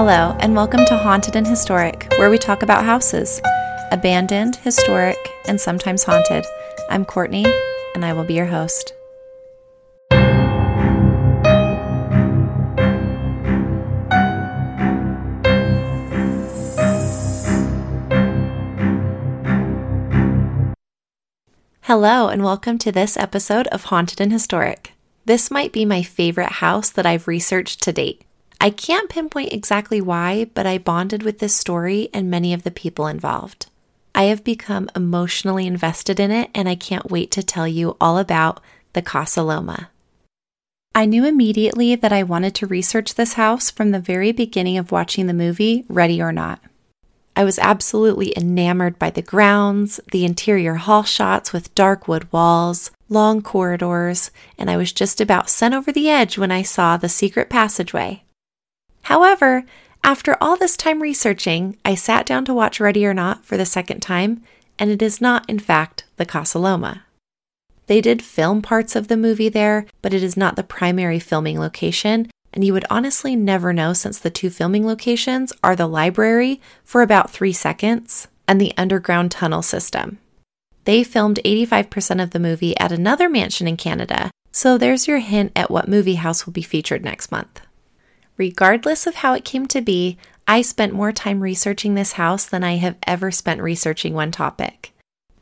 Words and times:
Hello, 0.00 0.36
and 0.38 0.54
welcome 0.54 0.84
to 0.84 0.96
Haunted 0.96 1.34
and 1.34 1.44
Historic, 1.44 2.06
where 2.18 2.30
we 2.30 2.38
talk 2.38 2.62
about 2.62 2.84
houses 2.84 3.42
abandoned, 3.90 4.54
historic, 4.54 5.16
and 5.48 5.60
sometimes 5.60 6.04
haunted. 6.04 6.46
I'm 6.88 7.04
Courtney, 7.04 7.44
and 7.96 8.04
I 8.04 8.12
will 8.12 8.22
be 8.22 8.34
your 8.34 8.46
host. 8.46 8.92
Hello, 21.82 22.28
and 22.28 22.44
welcome 22.44 22.78
to 22.78 22.92
this 22.92 23.16
episode 23.16 23.66
of 23.66 23.86
Haunted 23.86 24.20
and 24.20 24.30
Historic. 24.30 24.92
This 25.24 25.50
might 25.50 25.72
be 25.72 25.84
my 25.84 26.04
favorite 26.04 26.52
house 26.52 26.88
that 26.90 27.04
I've 27.04 27.26
researched 27.26 27.82
to 27.82 27.92
date. 27.92 28.22
I 28.60 28.70
can't 28.70 29.08
pinpoint 29.08 29.52
exactly 29.52 30.00
why, 30.00 30.46
but 30.52 30.66
I 30.66 30.78
bonded 30.78 31.22
with 31.22 31.38
this 31.38 31.54
story 31.54 32.08
and 32.12 32.30
many 32.30 32.52
of 32.52 32.64
the 32.64 32.72
people 32.72 33.06
involved. 33.06 33.66
I 34.14 34.24
have 34.24 34.42
become 34.42 34.90
emotionally 34.96 35.66
invested 35.66 36.18
in 36.18 36.32
it, 36.32 36.50
and 36.54 36.68
I 36.68 36.74
can't 36.74 37.10
wait 37.10 37.30
to 37.32 37.42
tell 37.42 37.68
you 37.68 37.96
all 38.00 38.18
about 38.18 38.60
the 38.94 39.02
Casa 39.02 39.44
Loma. 39.44 39.90
I 40.92 41.04
knew 41.04 41.24
immediately 41.24 41.94
that 41.94 42.12
I 42.12 42.24
wanted 42.24 42.56
to 42.56 42.66
research 42.66 43.14
this 43.14 43.34
house 43.34 43.70
from 43.70 43.92
the 43.92 44.00
very 44.00 44.32
beginning 44.32 44.76
of 44.76 44.90
watching 44.90 45.28
the 45.28 45.34
movie 45.34 45.84
Ready 45.88 46.20
or 46.20 46.32
Not. 46.32 46.60
I 47.36 47.44
was 47.44 47.60
absolutely 47.60 48.36
enamored 48.36 48.98
by 48.98 49.10
the 49.10 49.22
grounds, 49.22 50.00
the 50.10 50.24
interior 50.24 50.74
hall 50.74 51.04
shots 51.04 51.52
with 51.52 51.72
dark 51.76 52.08
wood 52.08 52.32
walls, 52.32 52.90
long 53.08 53.42
corridors, 53.42 54.32
and 54.58 54.68
I 54.68 54.76
was 54.76 54.92
just 54.92 55.20
about 55.20 55.48
sent 55.48 55.74
over 55.74 55.92
the 55.92 56.10
edge 56.10 56.36
when 56.36 56.50
I 56.50 56.62
saw 56.62 56.96
the 56.96 57.08
secret 57.08 57.48
passageway. 57.48 58.24
However, 59.08 59.64
after 60.04 60.36
all 60.38 60.58
this 60.58 60.76
time 60.76 61.00
researching, 61.00 61.78
I 61.82 61.94
sat 61.94 62.26
down 62.26 62.44
to 62.44 62.52
watch 62.52 62.78
Ready 62.78 63.06
or 63.06 63.14
Not 63.14 63.42
for 63.42 63.56
the 63.56 63.64
second 63.64 64.00
time, 64.00 64.42
and 64.78 64.90
it 64.90 65.00
is 65.00 65.18
not, 65.18 65.48
in 65.48 65.58
fact, 65.58 66.04
the 66.18 66.26
Casa 66.26 66.58
Loma. 66.58 67.04
They 67.86 68.02
did 68.02 68.20
film 68.20 68.60
parts 68.60 68.94
of 68.94 69.08
the 69.08 69.16
movie 69.16 69.48
there, 69.48 69.86
but 70.02 70.12
it 70.12 70.22
is 70.22 70.36
not 70.36 70.56
the 70.56 70.62
primary 70.62 71.18
filming 71.18 71.58
location, 71.58 72.30
and 72.52 72.64
you 72.64 72.74
would 72.74 72.84
honestly 72.90 73.34
never 73.34 73.72
know 73.72 73.94
since 73.94 74.18
the 74.18 74.28
two 74.28 74.50
filming 74.50 74.86
locations 74.86 75.54
are 75.64 75.74
the 75.74 75.86
library 75.86 76.60
for 76.84 77.00
about 77.00 77.30
three 77.30 77.54
seconds 77.54 78.28
and 78.46 78.60
the 78.60 78.74
underground 78.76 79.30
tunnel 79.30 79.62
system. 79.62 80.18
They 80.84 81.02
filmed 81.02 81.40
85% 81.46 82.22
of 82.22 82.32
the 82.32 82.38
movie 82.38 82.76
at 82.76 82.92
another 82.92 83.30
mansion 83.30 83.66
in 83.66 83.78
Canada, 83.78 84.30
so 84.52 84.76
there's 84.76 85.08
your 85.08 85.20
hint 85.20 85.52
at 85.56 85.70
what 85.70 85.88
movie 85.88 86.16
house 86.16 86.44
will 86.44 86.52
be 86.52 86.60
featured 86.60 87.02
next 87.02 87.32
month. 87.32 87.62
Regardless 88.38 89.06
of 89.06 89.16
how 89.16 89.34
it 89.34 89.44
came 89.44 89.66
to 89.66 89.82
be, 89.82 90.16
I 90.46 90.62
spent 90.62 90.94
more 90.94 91.12
time 91.12 91.40
researching 91.40 91.94
this 91.94 92.12
house 92.12 92.46
than 92.46 92.64
I 92.64 92.76
have 92.76 92.96
ever 93.06 93.30
spent 93.32 93.60
researching 93.60 94.14
one 94.14 94.30
topic. 94.30 94.94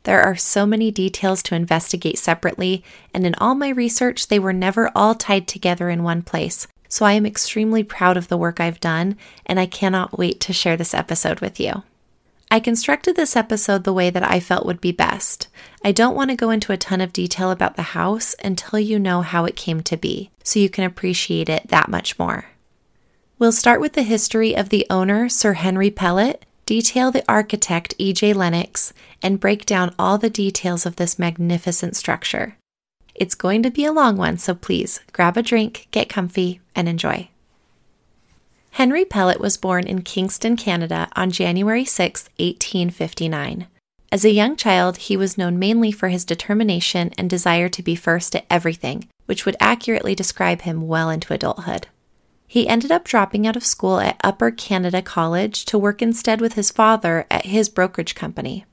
There 0.03 0.21
are 0.21 0.35
so 0.35 0.65
many 0.65 0.89
details 0.89 1.43
to 1.43 1.55
investigate 1.55 2.17
separately, 2.17 2.83
and 3.13 3.25
in 3.25 3.35
all 3.35 3.55
my 3.55 3.69
research, 3.69 4.27
they 4.27 4.39
were 4.39 4.51
never 4.51 4.91
all 4.95 5.13
tied 5.13 5.47
together 5.47 5.89
in 5.89 6.01
one 6.01 6.23
place, 6.23 6.67
so 6.89 7.05
I 7.05 7.13
am 7.13 7.25
extremely 7.25 7.83
proud 7.83 8.17
of 8.17 8.29
the 8.29 8.37
work 8.37 8.59
I've 8.59 8.79
done, 8.79 9.15
and 9.45 9.59
I 9.59 9.67
cannot 9.67 10.17
wait 10.17 10.39
to 10.41 10.53
share 10.53 10.75
this 10.75 10.93
episode 10.93 11.39
with 11.39 11.59
you. 11.59 11.83
I 12.49 12.59
constructed 12.59 13.15
this 13.15 13.35
episode 13.35 13.83
the 13.83 13.93
way 13.93 14.09
that 14.09 14.23
I 14.23 14.39
felt 14.39 14.65
would 14.65 14.81
be 14.81 14.93
best. 14.93 15.49
I 15.83 15.91
don't 15.91 16.15
want 16.15 16.31
to 16.31 16.37
go 16.37 16.49
into 16.49 16.71
a 16.71 16.77
ton 16.77 17.01
of 17.01 17.13
detail 17.13 17.51
about 17.51 17.75
the 17.75 17.93
house 17.93 18.33
until 18.43 18.79
you 18.79 18.97
know 18.97 19.21
how 19.21 19.45
it 19.45 19.55
came 19.55 19.83
to 19.83 19.97
be, 19.97 20.31
so 20.43 20.59
you 20.59 20.69
can 20.69 20.85
appreciate 20.85 21.49
it 21.49 21.67
that 21.67 21.89
much 21.89 22.17
more. 22.17 22.45
We'll 23.39 23.51
start 23.51 23.79
with 23.79 23.93
the 23.93 24.01
history 24.01 24.55
of 24.55 24.69
the 24.69 24.87
owner, 24.89 25.29
Sir 25.29 25.53
Henry 25.53 25.91
Pellatt, 25.91 26.41
detail 26.65 27.11
the 27.11 27.23
architect, 27.29 27.93
E.J. 27.99 28.33
Lennox, 28.33 28.93
and 29.21 29.39
break 29.39 29.63
down 29.63 29.93
all 29.99 30.17
the 30.17 30.31
details 30.31 30.87
of 30.87 30.95
this 30.95 31.19
magnificent 31.19 31.95
structure. 31.95 32.57
It's 33.13 33.35
going 33.35 33.61
to 33.61 33.69
be 33.69 33.85
a 33.85 33.91
long 33.91 34.17
one, 34.17 34.39
so 34.39 34.55
please 34.55 35.01
grab 35.13 35.37
a 35.37 35.43
drink, 35.43 35.87
get 35.91 36.09
comfy, 36.09 36.61
and 36.75 36.89
enjoy. 36.89 37.29
Henry 38.71 39.05
Pellatt 39.05 39.39
was 39.39 39.55
born 39.55 39.85
in 39.85 40.01
Kingston, 40.01 40.55
Canada 40.55 41.07
on 41.15 41.29
January 41.29 41.85
6, 41.85 42.23
1859. 42.39 43.67
As 44.11 44.25
a 44.25 44.31
young 44.31 44.55
child, 44.55 44.97
he 44.97 45.15
was 45.15 45.37
known 45.37 45.59
mainly 45.59 45.91
for 45.91 46.07
his 46.09 46.25
determination 46.25 47.11
and 47.19 47.29
desire 47.29 47.69
to 47.69 47.83
be 47.83 47.95
first 47.95 48.35
at 48.35 48.47
everything, 48.49 49.07
which 49.27 49.45
would 49.45 49.57
accurately 49.59 50.15
describe 50.15 50.61
him 50.61 50.87
well 50.87 51.11
into 51.11 51.33
adulthood. 51.33 51.85
He 52.47 52.67
ended 52.67 52.91
up 52.91 53.03
dropping 53.03 53.45
out 53.45 53.57
of 53.57 53.65
school 53.65 53.99
at 53.99 54.19
Upper 54.23 54.51
Canada 54.51 55.01
College 55.01 55.65
to 55.65 55.77
work 55.77 56.01
instead 56.01 56.39
with 56.39 56.53
his 56.53 56.71
father 56.71 57.25
at 57.29 57.45
his 57.45 57.67
brokerage 57.67 58.15
company. 58.15 58.65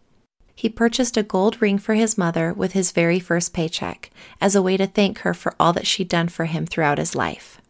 He 0.55 0.69
purchased 0.69 1.17
a 1.17 1.25
gold 1.25 1.61
ring 1.61 1.79
for 1.79 1.95
his 1.95 2.17
mother 2.17 2.53
with 2.53 2.73
his 2.73 2.93
very 2.93 3.19
first 3.19 3.53
paycheck 3.53 4.11
as 4.41 4.55
a 4.55 4.63
way 4.63 4.77
to 4.77 4.87
thank 4.87 5.19
her 5.19 5.35
for 5.35 5.55
all 5.59 5.73
that 5.73 5.89
she'd 5.89 6.09
done 6.09 6.29
for 6.29 6.45
him 6.45 6.65
throughout 6.65 6.99
his 6.99 7.17
life. 7.17 7.61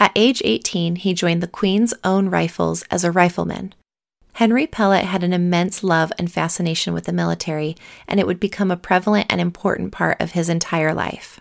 At 0.00 0.12
age 0.16 0.42
18, 0.44 0.96
he 0.96 1.14
joined 1.14 1.42
the 1.42 1.46
Queen's 1.46 1.94
Own 2.02 2.28
Rifles 2.28 2.82
as 2.90 3.04
a 3.04 3.12
rifleman. 3.12 3.74
Henry 4.34 4.66
Pellatt 4.66 5.04
had 5.04 5.24
an 5.24 5.32
immense 5.32 5.82
love 5.82 6.12
and 6.18 6.30
fascination 6.30 6.94
with 6.94 7.04
the 7.04 7.12
military, 7.12 7.76
and 8.06 8.20
it 8.20 8.26
would 8.26 8.38
become 8.38 8.70
a 8.70 8.76
prevalent 8.76 9.26
and 9.30 9.40
important 9.40 9.92
part 9.92 10.20
of 10.20 10.32
his 10.32 10.48
entire 10.48 10.94
life. 10.94 11.40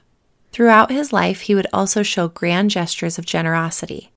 Throughout 0.57 0.89
his 0.89 1.13
life, 1.13 1.41
he 1.41 1.53
would 1.53 1.67
also 1.71 2.01
show 2.01 2.29
grand 2.29 2.71
gestures 2.71 3.19
of 3.19 3.27
generosity. 3.27 4.11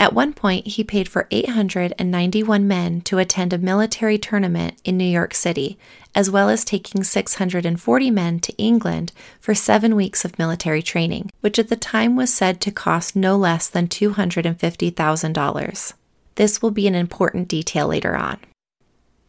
At 0.00 0.12
one 0.12 0.32
point, 0.32 0.66
he 0.66 0.82
paid 0.82 1.08
for 1.08 1.28
891 1.30 2.66
men 2.66 3.02
to 3.02 3.18
attend 3.18 3.52
a 3.52 3.58
military 3.58 4.18
tournament 4.18 4.80
in 4.82 4.96
New 4.96 5.04
York 5.04 5.32
City, 5.32 5.78
as 6.12 6.28
well 6.28 6.48
as 6.48 6.64
taking 6.64 7.04
640 7.04 8.10
men 8.10 8.40
to 8.40 8.52
England 8.58 9.12
for 9.38 9.54
seven 9.54 9.94
weeks 9.94 10.24
of 10.24 10.40
military 10.40 10.82
training, 10.82 11.30
which 11.40 11.56
at 11.56 11.68
the 11.68 11.76
time 11.76 12.16
was 12.16 12.34
said 12.34 12.60
to 12.62 12.72
cost 12.72 13.14
no 13.14 13.36
less 13.36 13.68
than 13.68 13.86
$250,000. 13.86 15.92
This 16.34 16.60
will 16.60 16.72
be 16.72 16.88
an 16.88 16.96
important 16.96 17.46
detail 17.46 17.86
later 17.86 18.16
on. 18.16 18.38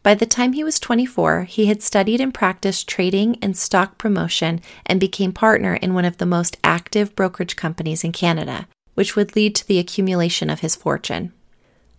By 0.08 0.14
the 0.14 0.24
time 0.24 0.54
he 0.54 0.64
was 0.64 0.80
24, 0.80 1.44
he 1.44 1.66
had 1.66 1.82
studied 1.82 2.18
and 2.18 2.32
practiced 2.32 2.88
trading 2.88 3.36
and 3.42 3.54
stock 3.54 3.98
promotion 3.98 4.62
and 4.86 4.98
became 4.98 5.34
partner 5.34 5.74
in 5.74 5.92
one 5.92 6.06
of 6.06 6.16
the 6.16 6.24
most 6.24 6.56
active 6.64 7.14
brokerage 7.14 7.56
companies 7.56 8.02
in 8.04 8.12
Canada, 8.12 8.66
which 8.94 9.16
would 9.16 9.36
lead 9.36 9.54
to 9.56 9.68
the 9.68 9.78
accumulation 9.78 10.48
of 10.48 10.60
his 10.60 10.74
fortune. 10.74 11.34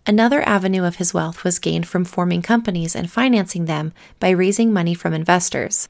Another 0.08 0.42
avenue 0.42 0.82
of 0.82 0.96
his 0.96 1.14
wealth 1.14 1.44
was 1.44 1.60
gained 1.60 1.86
from 1.86 2.04
forming 2.04 2.42
companies 2.42 2.96
and 2.96 3.08
financing 3.08 3.66
them 3.66 3.92
by 4.18 4.30
raising 4.30 4.72
money 4.72 4.92
from 4.92 5.14
investors. 5.14 5.88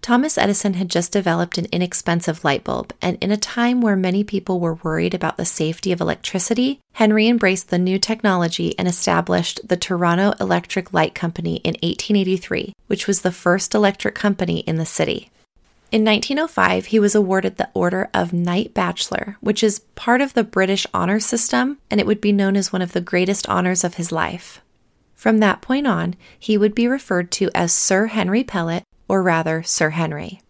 Thomas 0.00 0.38
Edison 0.38 0.74
had 0.74 0.88
just 0.88 1.12
developed 1.12 1.58
an 1.58 1.66
inexpensive 1.70 2.44
light 2.44 2.64
bulb, 2.64 2.92
and 3.02 3.18
in 3.20 3.30
a 3.30 3.36
time 3.36 3.80
where 3.80 3.96
many 3.96 4.24
people 4.24 4.58
were 4.60 4.78
worried 4.82 5.12
about 5.12 5.36
the 5.36 5.44
safety 5.44 5.92
of 5.92 6.00
electricity, 6.00 6.80
Henry 6.94 7.28
embraced 7.28 7.68
the 7.68 7.78
new 7.78 7.98
technology 7.98 8.78
and 8.78 8.88
established 8.88 9.60
the 9.68 9.76
Toronto 9.76 10.32
Electric 10.40 10.92
Light 10.94 11.14
Company 11.14 11.56
in 11.56 11.74
1883, 11.74 12.72
which 12.86 13.06
was 13.06 13.20
the 13.20 13.32
first 13.32 13.74
electric 13.74 14.14
company 14.14 14.60
in 14.60 14.76
the 14.76 14.86
city. 14.86 15.30
In 15.90 16.04
1905, 16.04 16.86
he 16.86 17.00
was 17.00 17.14
awarded 17.14 17.56
the 17.56 17.70
Order 17.72 18.10
of 18.12 18.32
Knight 18.32 18.74
Bachelor, 18.74 19.38
which 19.40 19.62
is 19.62 19.80
part 19.94 20.20
of 20.20 20.34
the 20.34 20.44
British 20.44 20.86
honor 20.92 21.18
system, 21.18 21.78
and 21.90 21.98
it 21.98 22.06
would 22.06 22.20
be 22.20 22.32
known 22.32 22.56
as 22.56 22.72
one 22.72 22.82
of 22.82 22.92
the 22.92 23.00
greatest 23.00 23.48
honors 23.48 23.84
of 23.84 23.94
his 23.94 24.12
life. 24.12 24.60
From 25.14 25.38
that 25.38 25.62
point 25.62 25.86
on, 25.86 26.14
he 26.38 26.56
would 26.56 26.74
be 26.74 26.86
referred 26.86 27.30
to 27.32 27.50
as 27.54 27.72
Sir 27.72 28.06
Henry 28.06 28.44
Pellatt, 28.44 28.84
or 29.08 29.22
rather, 29.22 29.62
Sir 29.62 29.90
Henry. 29.90 30.40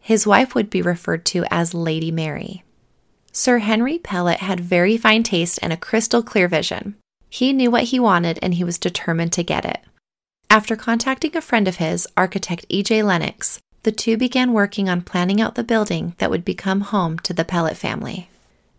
His 0.00 0.26
wife 0.26 0.54
would 0.54 0.70
be 0.70 0.82
referred 0.82 1.24
to 1.26 1.44
as 1.50 1.74
Lady 1.74 2.10
Mary. 2.10 2.62
Sir 3.32 3.58
Henry 3.58 3.98
Pellatt 3.98 4.38
had 4.38 4.60
very 4.60 4.96
fine 4.96 5.24
taste 5.24 5.58
and 5.60 5.72
a 5.72 5.76
crystal 5.76 6.22
clear 6.22 6.46
vision. 6.46 6.94
He 7.28 7.52
knew 7.52 7.70
what 7.70 7.84
he 7.84 7.98
wanted 7.98 8.38
and 8.40 8.54
he 8.54 8.64
was 8.64 8.78
determined 8.78 9.32
to 9.32 9.42
get 9.42 9.64
it. 9.64 9.80
After 10.48 10.76
contacting 10.76 11.36
a 11.36 11.40
friend 11.40 11.66
of 11.66 11.76
his, 11.76 12.06
architect 12.16 12.64
E.J. 12.68 13.02
Lennox, 13.02 13.58
the 13.82 13.90
two 13.90 14.16
began 14.16 14.52
working 14.52 14.88
on 14.88 15.02
planning 15.02 15.40
out 15.40 15.56
the 15.56 15.64
building 15.64 16.14
that 16.18 16.30
would 16.30 16.44
become 16.44 16.82
home 16.82 17.18
to 17.20 17.34
the 17.34 17.44
Pellatt 17.44 17.76
family. 17.76 18.28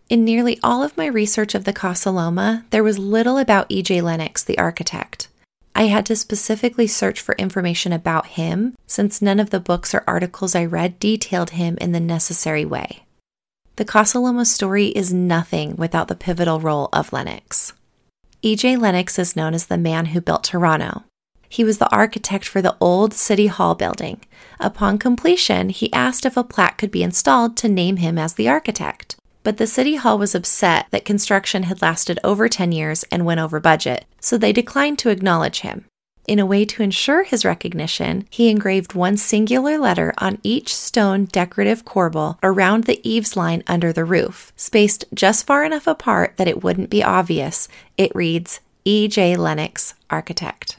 In 0.08 0.24
nearly 0.24 0.58
all 0.62 0.82
of 0.82 0.96
my 0.96 1.06
research 1.06 1.54
of 1.54 1.64
the 1.64 1.72
Casa 1.72 2.10
Loma, 2.10 2.64
there 2.70 2.82
was 2.84 2.98
little 2.98 3.36
about 3.36 3.66
E.J. 3.68 4.00
Lennox, 4.00 4.42
the 4.42 4.56
architect. 4.56 5.28
I 5.76 5.88
had 5.88 6.06
to 6.06 6.16
specifically 6.16 6.86
search 6.86 7.20
for 7.20 7.34
information 7.34 7.92
about 7.92 8.28
him 8.28 8.74
since 8.86 9.20
none 9.20 9.38
of 9.38 9.50
the 9.50 9.60
books 9.60 9.94
or 9.94 10.02
articles 10.06 10.54
I 10.54 10.64
read 10.64 10.98
detailed 10.98 11.50
him 11.50 11.76
in 11.82 11.92
the 11.92 12.00
necessary 12.00 12.64
way. 12.64 13.04
The 13.76 13.84
Casa 13.84 14.18
Loma 14.18 14.46
story 14.46 14.86
is 14.86 15.12
nothing 15.12 15.76
without 15.76 16.08
the 16.08 16.14
pivotal 16.14 16.60
role 16.60 16.88
of 16.94 17.12
Lennox. 17.12 17.74
E.J. 18.40 18.78
Lennox 18.78 19.18
is 19.18 19.36
known 19.36 19.52
as 19.52 19.66
the 19.66 19.76
man 19.76 20.06
who 20.06 20.22
built 20.22 20.44
Toronto. 20.44 21.04
He 21.46 21.62
was 21.62 21.76
the 21.76 21.94
architect 21.94 22.48
for 22.48 22.62
the 22.62 22.76
old 22.80 23.12
City 23.12 23.48
Hall 23.48 23.74
building. 23.74 24.22
Upon 24.58 24.96
completion, 24.96 25.68
he 25.68 25.92
asked 25.92 26.24
if 26.24 26.38
a 26.38 26.42
plaque 26.42 26.78
could 26.78 26.90
be 26.90 27.02
installed 27.02 27.54
to 27.58 27.68
name 27.68 27.98
him 27.98 28.16
as 28.16 28.32
the 28.32 28.48
architect. 28.48 29.15
But 29.46 29.58
the 29.58 29.68
City 29.68 29.94
Hall 29.94 30.18
was 30.18 30.34
upset 30.34 30.86
that 30.90 31.04
construction 31.04 31.62
had 31.62 31.80
lasted 31.80 32.18
over 32.24 32.48
10 32.48 32.72
years 32.72 33.04
and 33.12 33.24
went 33.24 33.38
over 33.38 33.60
budget, 33.60 34.04
so 34.18 34.36
they 34.36 34.52
declined 34.52 34.98
to 34.98 35.10
acknowledge 35.10 35.60
him. 35.60 35.84
In 36.26 36.40
a 36.40 36.44
way 36.44 36.64
to 36.64 36.82
ensure 36.82 37.22
his 37.22 37.44
recognition, 37.44 38.26
he 38.28 38.48
engraved 38.50 38.94
one 38.94 39.16
singular 39.16 39.78
letter 39.78 40.12
on 40.18 40.40
each 40.42 40.74
stone 40.74 41.26
decorative 41.26 41.84
corbel 41.84 42.40
around 42.42 42.84
the 42.84 43.00
eaves 43.08 43.36
line 43.36 43.62
under 43.68 43.92
the 43.92 44.04
roof, 44.04 44.52
spaced 44.56 45.04
just 45.14 45.46
far 45.46 45.62
enough 45.62 45.86
apart 45.86 46.32
that 46.38 46.48
it 46.48 46.64
wouldn't 46.64 46.90
be 46.90 47.04
obvious. 47.04 47.68
It 47.96 48.16
reads 48.16 48.58
E.J. 48.84 49.36
Lennox, 49.36 49.94
Architect. 50.10 50.78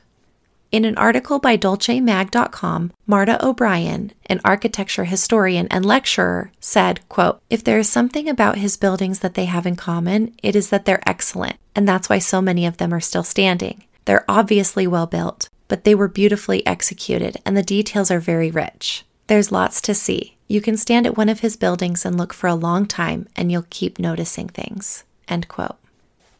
In 0.69 0.83
an 0.83 0.97
article 0.97 1.39
by 1.39 1.55
DolceMag.com, 1.55 2.91
Marta 3.05 3.45
O'Brien, 3.45 4.11
an 4.25 4.41
architecture 4.43 5.05
historian 5.05 5.67
and 5.71 5.85
lecturer, 5.85 6.51
said, 6.59 7.07
quote, 7.07 7.41
If 7.49 7.63
there 7.63 7.79
is 7.79 7.89
something 7.89 8.27
about 8.27 8.57
his 8.57 8.75
buildings 8.75 9.19
that 9.19 9.35
they 9.35 9.45
have 9.45 9.65
in 9.65 9.77
common, 9.77 10.35
it 10.43 10.57
is 10.57 10.69
that 10.69 10.83
they're 10.83 11.07
excellent, 11.07 11.55
and 11.73 11.87
that's 11.87 12.09
why 12.09 12.19
so 12.19 12.41
many 12.41 12.65
of 12.65 12.77
them 12.77 12.93
are 12.93 12.99
still 12.99 13.23
standing. 13.23 13.85
They're 14.03 14.25
obviously 14.27 14.85
well 14.87 15.05
built, 15.05 15.47
but 15.69 15.85
they 15.85 15.95
were 15.95 16.09
beautifully 16.09 16.67
executed, 16.67 17.37
and 17.45 17.55
the 17.55 17.63
details 17.63 18.11
are 18.11 18.19
very 18.19 18.51
rich. 18.51 19.05
There's 19.27 19.53
lots 19.53 19.79
to 19.81 19.95
see. 19.95 20.35
You 20.49 20.59
can 20.59 20.75
stand 20.75 21.05
at 21.05 21.17
one 21.17 21.29
of 21.29 21.39
his 21.39 21.55
buildings 21.55 22.05
and 22.05 22.17
look 22.17 22.33
for 22.33 22.47
a 22.47 22.55
long 22.55 22.87
time, 22.87 23.27
and 23.37 23.49
you'll 23.51 23.67
keep 23.69 23.99
noticing 23.99 24.49
things. 24.49 25.05
End 25.29 25.47
quote. 25.47 25.77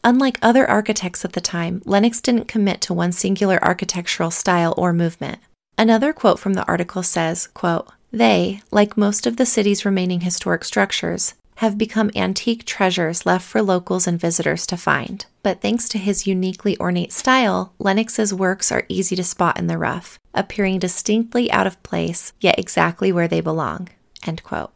Unlike 0.04 0.38
other 0.40 0.68
architects 0.68 1.24
at 1.24 1.32
the 1.32 1.40
time, 1.40 1.82
Lennox 1.84 2.20
didn't 2.20 2.48
commit 2.48 2.80
to 2.82 2.94
one 2.94 3.12
singular 3.12 3.62
architectural 3.62 4.30
style 4.30 4.74
or 4.76 4.92
movement. 4.92 5.40
Another 5.76 6.12
quote 6.12 6.38
from 6.38 6.54
the 6.54 6.66
article 6.66 7.02
says, 7.02 7.48
quote, 7.48 7.88
They, 8.10 8.62
like 8.70 8.96
most 8.96 9.26
of 9.26 9.36
the 9.36 9.46
city's 9.46 9.84
remaining 9.84 10.20
historic 10.20 10.64
structures, 10.64 11.34
have 11.56 11.76
become 11.76 12.10
antique 12.14 12.64
treasures 12.64 13.26
left 13.26 13.44
for 13.44 13.60
locals 13.60 14.06
and 14.06 14.20
visitors 14.20 14.64
to 14.64 14.76
find. 14.76 15.26
But 15.42 15.60
thanks 15.60 15.88
to 15.88 15.98
his 15.98 16.26
uniquely 16.26 16.78
ornate 16.78 17.12
style, 17.12 17.72
Lennox's 17.80 18.32
works 18.32 18.70
are 18.70 18.86
easy 18.88 19.16
to 19.16 19.24
spot 19.24 19.58
in 19.58 19.66
the 19.66 19.78
rough, 19.78 20.18
appearing 20.32 20.78
distinctly 20.78 21.50
out 21.50 21.66
of 21.66 21.82
place, 21.82 22.32
yet 22.40 22.58
exactly 22.58 23.10
where 23.10 23.26
they 23.26 23.40
belong. 23.40 23.88
End 24.24 24.42
quote. 24.44 24.70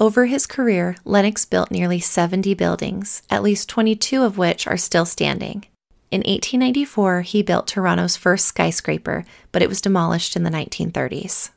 Over 0.00 0.24
his 0.24 0.46
career, 0.46 0.96
Lennox 1.04 1.44
built 1.44 1.70
nearly 1.70 2.00
70 2.00 2.54
buildings, 2.54 3.22
at 3.28 3.42
least 3.42 3.68
22 3.68 4.22
of 4.22 4.38
which 4.38 4.66
are 4.66 4.78
still 4.78 5.04
standing. 5.04 5.66
In 6.10 6.20
1894, 6.20 7.20
he 7.20 7.42
built 7.42 7.66
Toronto's 7.66 8.16
first 8.16 8.46
skyscraper, 8.46 9.26
but 9.52 9.60
it 9.60 9.68
was 9.68 9.82
demolished 9.82 10.36
in 10.36 10.42
the 10.42 10.50
1930s. 10.50 11.50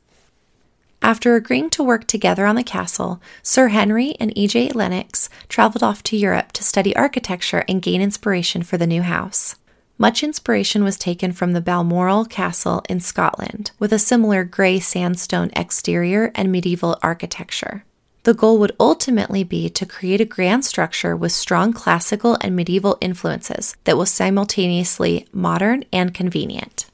After 1.00 1.36
agreeing 1.36 1.70
to 1.70 1.82
work 1.82 2.06
together 2.06 2.44
on 2.44 2.54
the 2.54 2.62
castle, 2.62 3.18
Sir 3.42 3.68
Henry 3.68 4.14
and 4.20 4.36
E.J. 4.36 4.72
Lennox 4.72 5.30
traveled 5.48 5.82
off 5.82 6.02
to 6.02 6.16
Europe 6.16 6.52
to 6.52 6.62
study 6.62 6.94
architecture 6.94 7.64
and 7.66 7.80
gain 7.80 8.02
inspiration 8.02 8.62
for 8.62 8.76
the 8.76 8.86
new 8.86 9.00
house. 9.00 9.56
Much 9.96 10.22
inspiration 10.22 10.84
was 10.84 10.98
taken 10.98 11.32
from 11.32 11.54
the 11.54 11.62
Balmoral 11.62 12.26
Castle 12.26 12.82
in 12.90 13.00
Scotland, 13.00 13.70
with 13.78 13.90
a 13.90 13.98
similar 13.98 14.44
grey 14.44 14.80
sandstone 14.80 15.50
exterior 15.56 16.30
and 16.34 16.52
medieval 16.52 16.98
architecture. 17.02 17.84
The 18.24 18.34
goal 18.34 18.58
would 18.58 18.74
ultimately 18.80 19.44
be 19.44 19.68
to 19.68 19.84
create 19.84 20.20
a 20.20 20.24
grand 20.24 20.64
structure 20.64 21.14
with 21.14 21.30
strong 21.30 21.74
classical 21.74 22.38
and 22.40 22.56
medieval 22.56 22.96
influences 23.02 23.76
that 23.84 23.98
was 23.98 24.10
simultaneously 24.10 25.28
modern 25.30 25.84
and 25.92 26.14
convenient. 26.14 26.86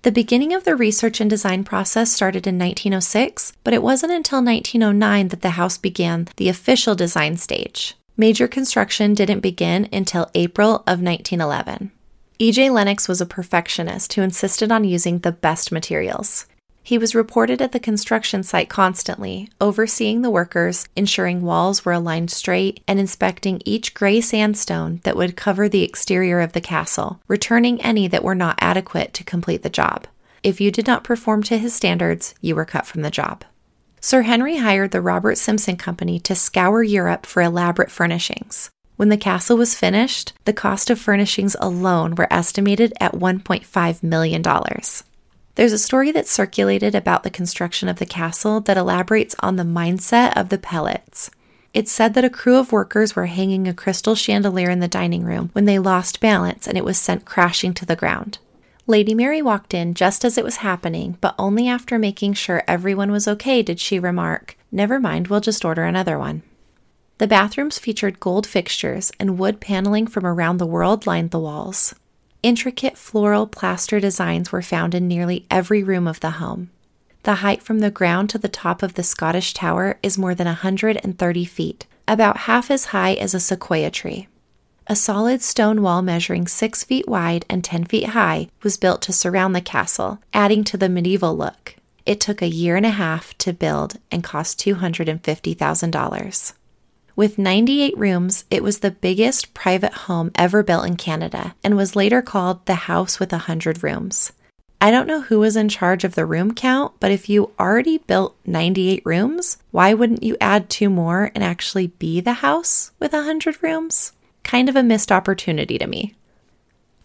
The 0.00 0.12
beginning 0.12 0.54
of 0.54 0.64
the 0.64 0.74
research 0.74 1.20
and 1.20 1.28
design 1.28 1.62
process 1.62 2.10
started 2.10 2.46
in 2.46 2.58
1906, 2.58 3.52
but 3.64 3.74
it 3.74 3.82
wasn't 3.82 4.12
until 4.12 4.42
1909 4.42 5.28
that 5.28 5.42
the 5.42 5.50
house 5.50 5.76
began 5.76 6.28
the 6.36 6.48
official 6.48 6.94
design 6.94 7.36
stage. 7.36 7.94
Major 8.16 8.48
construction 8.48 9.12
didn't 9.12 9.40
begin 9.40 9.90
until 9.92 10.30
April 10.34 10.76
of 10.86 11.02
1911. 11.02 11.90
E.J. 12.38 12.70
Lennox 12.70 13.08
was 13.08 13.20
a 13.20 13.26
perfectionist 13.26 14.14
who 14.14 14.22
insisted 14.22 14.72
on 14.72 14.84
using 14.84 15.18
the 15.18 15.32
best 15.32 15.70
materials. 15.70 16.46
He 16.88 16.96
was 16.96 17.14
reported 17.14 17.60
at 17.60 17.72
the 17.72 17.78
construction 17.78 18.42
site 18.42 18.70
constantly, 18.70 19.50
overseeing 19.60 20.22
the 20.22 20.30
workers, 20.30 20.86
ensuring 20.96 21.42
walls 21.42 21.84
were 21.84 21.92
aligned 21.92 22.30
straight, 22.30 22.82
and 22.88 22.98
inspecting 22.98 23.60
each 23.66 23.92
gray 23.92 24.22
sandstone 24.22 25.00
that 25.04 25.14
would 25.14 25.36
cover 25.36 25.68
the 25.68 25.82
exterior 25.82 26.40
of 26.40 26.54
the 26.54 26.62
castle, 26.62 27.20
returning 27.28 27.78
any 27.82 28.08
that 28.08 28.24
were 28.24 28.34
not 28.34 28.58
adequate 28.62 29.12
to 29.12 29.22
complete 29.22 29.62
the 29.62 29.68
job. 29.68 30.06
If 30.42 30.62
you 30.62 30.70
did 30.70 30.86
not 30.86 31.04
perform 31.04 31.42
to 31.42 31.58
his 31.58 31.74
standards, 31.74 32.34
you 32.40 32.54
were 32.54 32.64
cut 32.64 32.86
from 32.86 33.02
the 33.02 33.10
job. 33.10 33.44
Sir 34.00 34.22
Henry 34.22 34.56
hired 34.56 34.92
the 34.92 35.02
Robert 35.02 35.36
Simpson 35.36 35.76
Company 35.76 36.18
to 36.20 36.34
scour 36.34 36.82
Europe 36.82 37.26
for 37.26 37.42
elaborate 37.42 37.90
furnishings. 37.90 38.70
When 38.96 39.10
the 39.10 39.18
castle 39.18 39.58
was 39.58 39.74
finished, 39.74 40.32
the 40.46 40.54
cost 40.54 40.88
of 40.88 40.98
furnishings 40.98 41.54
alone 41.60 42.14
were 42.14 42.32
estimated 42.32 42.94
at 42.98 43.12
$1.5 43.12 44.02
million. 44.02 44.42
There's 45.58 45.72
a 45.72 45.78
story 45.78 46.12
that 46.12 46.28
circulated 46.28 46.94
about 46.94 47.24
the 47.24 47.30
construction 47.30 47.88
of 47.88 47.98
the 47.98 48.06
castle 48.06 48.60
that 48.60 48.76
elaborates 48.76 49.34
on 49.40 49.56
the 49.56 49.64
mindset 49.64 50.36
of 50.36 50.50
the 50.50 50.56
Pellatts. 50.56 51.30
It's 51.74 51.90
said 51.90 52.14
that 52.14 52.24
a 52.24 52.30
crew 52.30 52.58
of 52.58 52.70
workers 52.70 53.16
were 53.16 53.26
hanging 53.26 53.66
a 53.66 53.74
crystal 53.74 54.14
chandelier 54.14 54.70
in 54.70 54.78
the 54.78 54.86
dining 54.86 55.24
room 55.24 55.50
when 55.54 55.64
they 55.64 55.80
lost 55.80 56.20
balance 56.20 56.68
and 56.68 56.78
it 56.78 56.84
was 56.84 56.96
sent 56.96 57.24
crashing 57.24 57.74
to 57.74 57.84
the 57.84 57.96
ground. 57.96 58.38
Lady 58.86 59.14
Mary 59.16 59.42
walked 59.42 59.74
in 59.74 59.94
just 59.94 60.24
as 60.24 60.38
it 60.38 60.44
was 60.44 60.58
happening, 60.58 61.18
but 61.20 61.34
only 61.40 61.66
after 61.66 61.98
making 61.98 62.34
sure 62.34 62.62
everyone 62.68 63.10
was 63.10 63.26
okay 63.26 63.60
did 63.60 63.80
she 63.80 63.98
remark, 63.98 64.56
Never 64.70 65.00
mind, 65.00 65.26
we'll 65.26 65.40
just 65.40 65.64
order 65.64 65.82
another 65.82 66.20
one. 66.20 66.42
The 67.18 67.26
bathrooms 67.26 67.80
featured 67.80 68.20
gold 68.20 68.46
fixtures, 68.46 69.10
and 69.18 69.40
wood 69.40 69.58
paneling 69.58 70.06
from 70.06 70.24
around 70.24 70.58
the 70.58 70.66
world 70.66 71.04
lined 71.04 71.32
the 71.32 71.40
walls. 71.40 71.96
Intricate 72.42 72.96
floral 72.96 73.48
plaster 73.48 73.98
designs 73.98 74.52
were 74.52 74.62
found 74.62 74.94
in 74.94 75.08
nearly 75.08 75.44
every 75.50 75.82
room 75.82 76.06
of 76.06 76.20
the 76.20 76.32
home. 76.32 76.70
The 77.24 77.36
height 77.36 77.64
from 77.64 77.80
the 77.80 77.90
ground 77.90 78.30
to 78.30 78.38
the 78.38 78.48
top 78.48 78.80
of 78.80 78.94
the 78.94 79.02
Scottish 79.02 79.52
Tower 79.54 79.98
is 80.04 80.16
more 80.16 80.36
than 80.36 80.46
130 80.46 81.44
feet, 81.44 81.86
about 82.06 82.36
half 82.48 82.70
as 82.70 82.86
high 82.86 83.14
as 83.14 83.34
a 83.34 83.40
sequoia 83.40 83.90
tree. 83.90 84.28
A 84.86 84.94
solid 84.94 85.42
stone 85.42 85.82
wall 85.82 86.00
measuring 86.00 86.46
6 86.46 86.84
feet 86.84 87.08
wide 87.08 87.44
and 87.50 87.64
10 87.64 87.86
feet 87.86 88.10
high 88.10 88.48
was 88.62 88.76
built 88.76 89.02
to 89.02 89.12
surround 89.12 89.54
the 89.54 89.60
castle, 89.60 90.20
adding 90.32 90.62
to 90.64 90.76
the 90.76 90.88
medieval 90.88 91.36
look. 91.36 91.74
It 92.06 92.20
took 92.20 92.40
a 92.40 92.46
year 92.46 92.76
and 92.76 92.86
a 92.86 92.90
half 92.90 93.36
to 93.38 93.52
build 93.52 93.98
and 94.12 94.22
cost 94.22 94.60
$250,000. 94.60 96.52
With 97.18 97.36
98 97.36 97.98
rooms, 97.98 98.44
it 98.48 98.62
was 98.62 98.78
the 98.78 98.92
biggest 98.92 99.52
private 99.52 99.92
home 99.92 100.30
ever 100.36 100.62
built 100.62 100.86
in 100.86 100.94
Canada 100.94 101.56
and 101.64 101.76
was 101.76 101.96
later 101.96 102.22
called 102.22 102.64
the 102.64 102.86
House 102.86 103.18
with 103.18 103.32
100 103.32 103.82
Rooms. 103.82 104.30
I 104.80 104.92
don't 104.92 105.08
know 105.08 105.22
who 105.22 105.40
was 105.40 105.56
in 105.56 105.68
charge 105.68 106.04
of 106.04 106.14
the 106.14 106.24
room 106.24 106.54
count, 106.54 106.92
but 107.00 107.10
if 107.10 107.28
you 107.28 107.50
already 107.58 107.98
built 107.98 108.36
98 108.46 109.02
rooms, 109.04 109.58
why 109.72 109.94
wouldn't 109.94 110.22
you 110.22 110.36
add 110.40 110.70
two 110.70 110.88
more 110.88 111.32
and 111.34 111.42
actually 111.42 111.88
be 111.88 112.20
the 112.20 112.34
house 112.34 112.92
with 113.00 113.12
100 113.12 113.64
rooms? 113.64 114.12
Kind 114.44 114.68
of 114.68 114.76
a 114.76 114.84
missed 114.84 115.10
opportunity 115.10 115.76
to 115.76 115.88
me. 115.88 116.14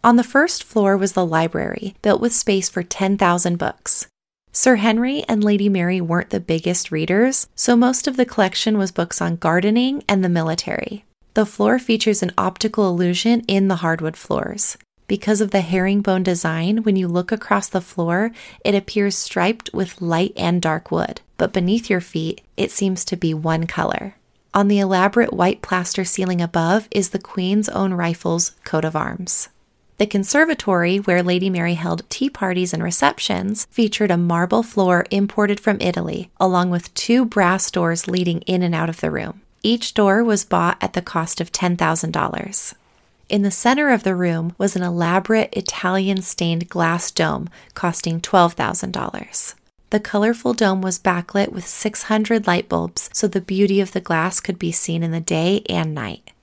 On 0.03 0.15
the 0.15 0.23
first 0.23 0.63
floor 0.63 0.95
was 0.95 1.13
the 1.13 1.25
library, 1.25 1.95
built 2.03 2.21
with 2.21 2.35
space 2.35 2.69
for 2.69 2.83
10,000 2.83 3.57
books. 3.57 4.05
Sir 4.55 4.75
Henry 4.75 5.23
and 5.23 5.43
Lady 5.43 5.67
Mary 5.67 5.99
weren't 5.99 6.29
the 6.29 6.39
biggest 6.39 6.91
readers, 6.91 7.47
so 7.55 7.75
most 7.75 8.07
of 8.07 8.17
the 8.17 8.25
collection 8.25 8.77
was 8.77 8.91
books 8.91 9.19
on 9.19 9.37
gardening 9.37 10.03
and 10.07 10.23
the 10.23 10.29
military. 10.29 11.05
The 11.33 11.47
floor 11.47 11.79
features 11.79 12.21
an 12.21 12.33
optical 12.37 12.87
illusion 12.87 13.41
in 13.47 13.67
the 13.67 13.77
hardwood 13.77 14.15
floors. 14.15 14.77
Because 15.07 15.41
of 15.41 15.49
the 15.49 15.61
herringbone 15.61 16.21
design, 16.21 16.83
when 16.83 16.95
you 16.95 17.07
look 17.07 17.31
across 17.31 17.67
the 17.67 17.81
floor, 17.81 18.31
it 18.63 18.75
appears 18.75 19.17
striped 19.17 19.71
with 19.73 20.03
light 20.03 20.33
and 20.37 20.61
dark 20.61 20.91
wood, 20.91 21.21
but 21.37 21.51
beneath 21.51 21.89
your 21.89 21.99
feet, 21.99 22.41
it 22.55 22.69
seems 22.69 23.03
to 23.05 23.15
be 23.15 23.33
one 23.33 23.65
color. 23.65 24.17
On 24.53 24.67
the 24.67 24.77
elaborate 24.77 25.33
white 25.33 25.63
plaster 25.63 26.05
ceiling 26.05 26.41
above 26.41 26.87
is 26.91 27.09
the 27.09 27.17
Queen's 27.17 27.69
own 27.69 27.95
rifle's 27.95 28.51
coat 28.63 28.85
of 28.85 28.95
arms. 28.95 29.49
The 30.03 30.07
conservatory, 30.07 30.97
where 30.97 31.23
Lady 31.23 31.49
Mary 31.49 31.75
held 31.75 32.09
tea 32.09 32.29
parties 32.29 32.73
and 32.73 32.83
receptions, 32.83 33.67
featured 33.71 34.11
a 34.11 34.17
marble 34.17 34.61
floor 34.61 35.05
imported 35.09 35.61
from 35.61 35.79
Italy, 35.79 36.29
along 36.41 36.71
with 36.71 36.93
two 36.93 37.23
brass 37.23 37.71
doors 37.71 38.05
leading 38.05 38.41
in 38.41 38.63
and 38.63 38.75
out 38.75 38.89
of 38.89 38.99
the 38.99 39.09
room. 39.09 39.39
Each 39.61 39.93
door 39.93 40.21
was 40.21 40.43
bought 40.43 40.77
at 40.81 40.91
the 40.91 41.01
cost 41.01 41.39
of 41.39 41.53
$10,000. 41.53 42.73
In 43.29 43.43
the 43.43 43.49
center 43.49 43.91
of 43.91 44.03
the 44.03 44.13
room 44.13 44.53
was 44.57 44.75
an 44.75 44.83
elaborate 44.83 45.55
Italian 45.55 46.21
stained 46.21 46.67
glass 46.67 47.09
dome 47.09 47.47
costing 47.73 48.19
$12,000. 48.19 49.53
The 49.91 50.01
colorful 50.01 50.53
dome 50.53 50.81
was 50.81 50.99
backlit 50.99 51.53
with 51.53 51.65
600 51.65 52.45
light 52.45 52.67
bulbs 52.67 53.09
so 53.13 53.29
the 53.29 53.39
beauty 53.39 53.79
of 53.79 53.93
the 53.93 54.01
glass 54.01 54.41
could 54.41 54.59
be 54.59 54.73
seen 54.73 55.01
in 55.01 55.11
the 55.11 55.21
day 55.21 55.61
and 55.69 55.95
night. 55.95 56.33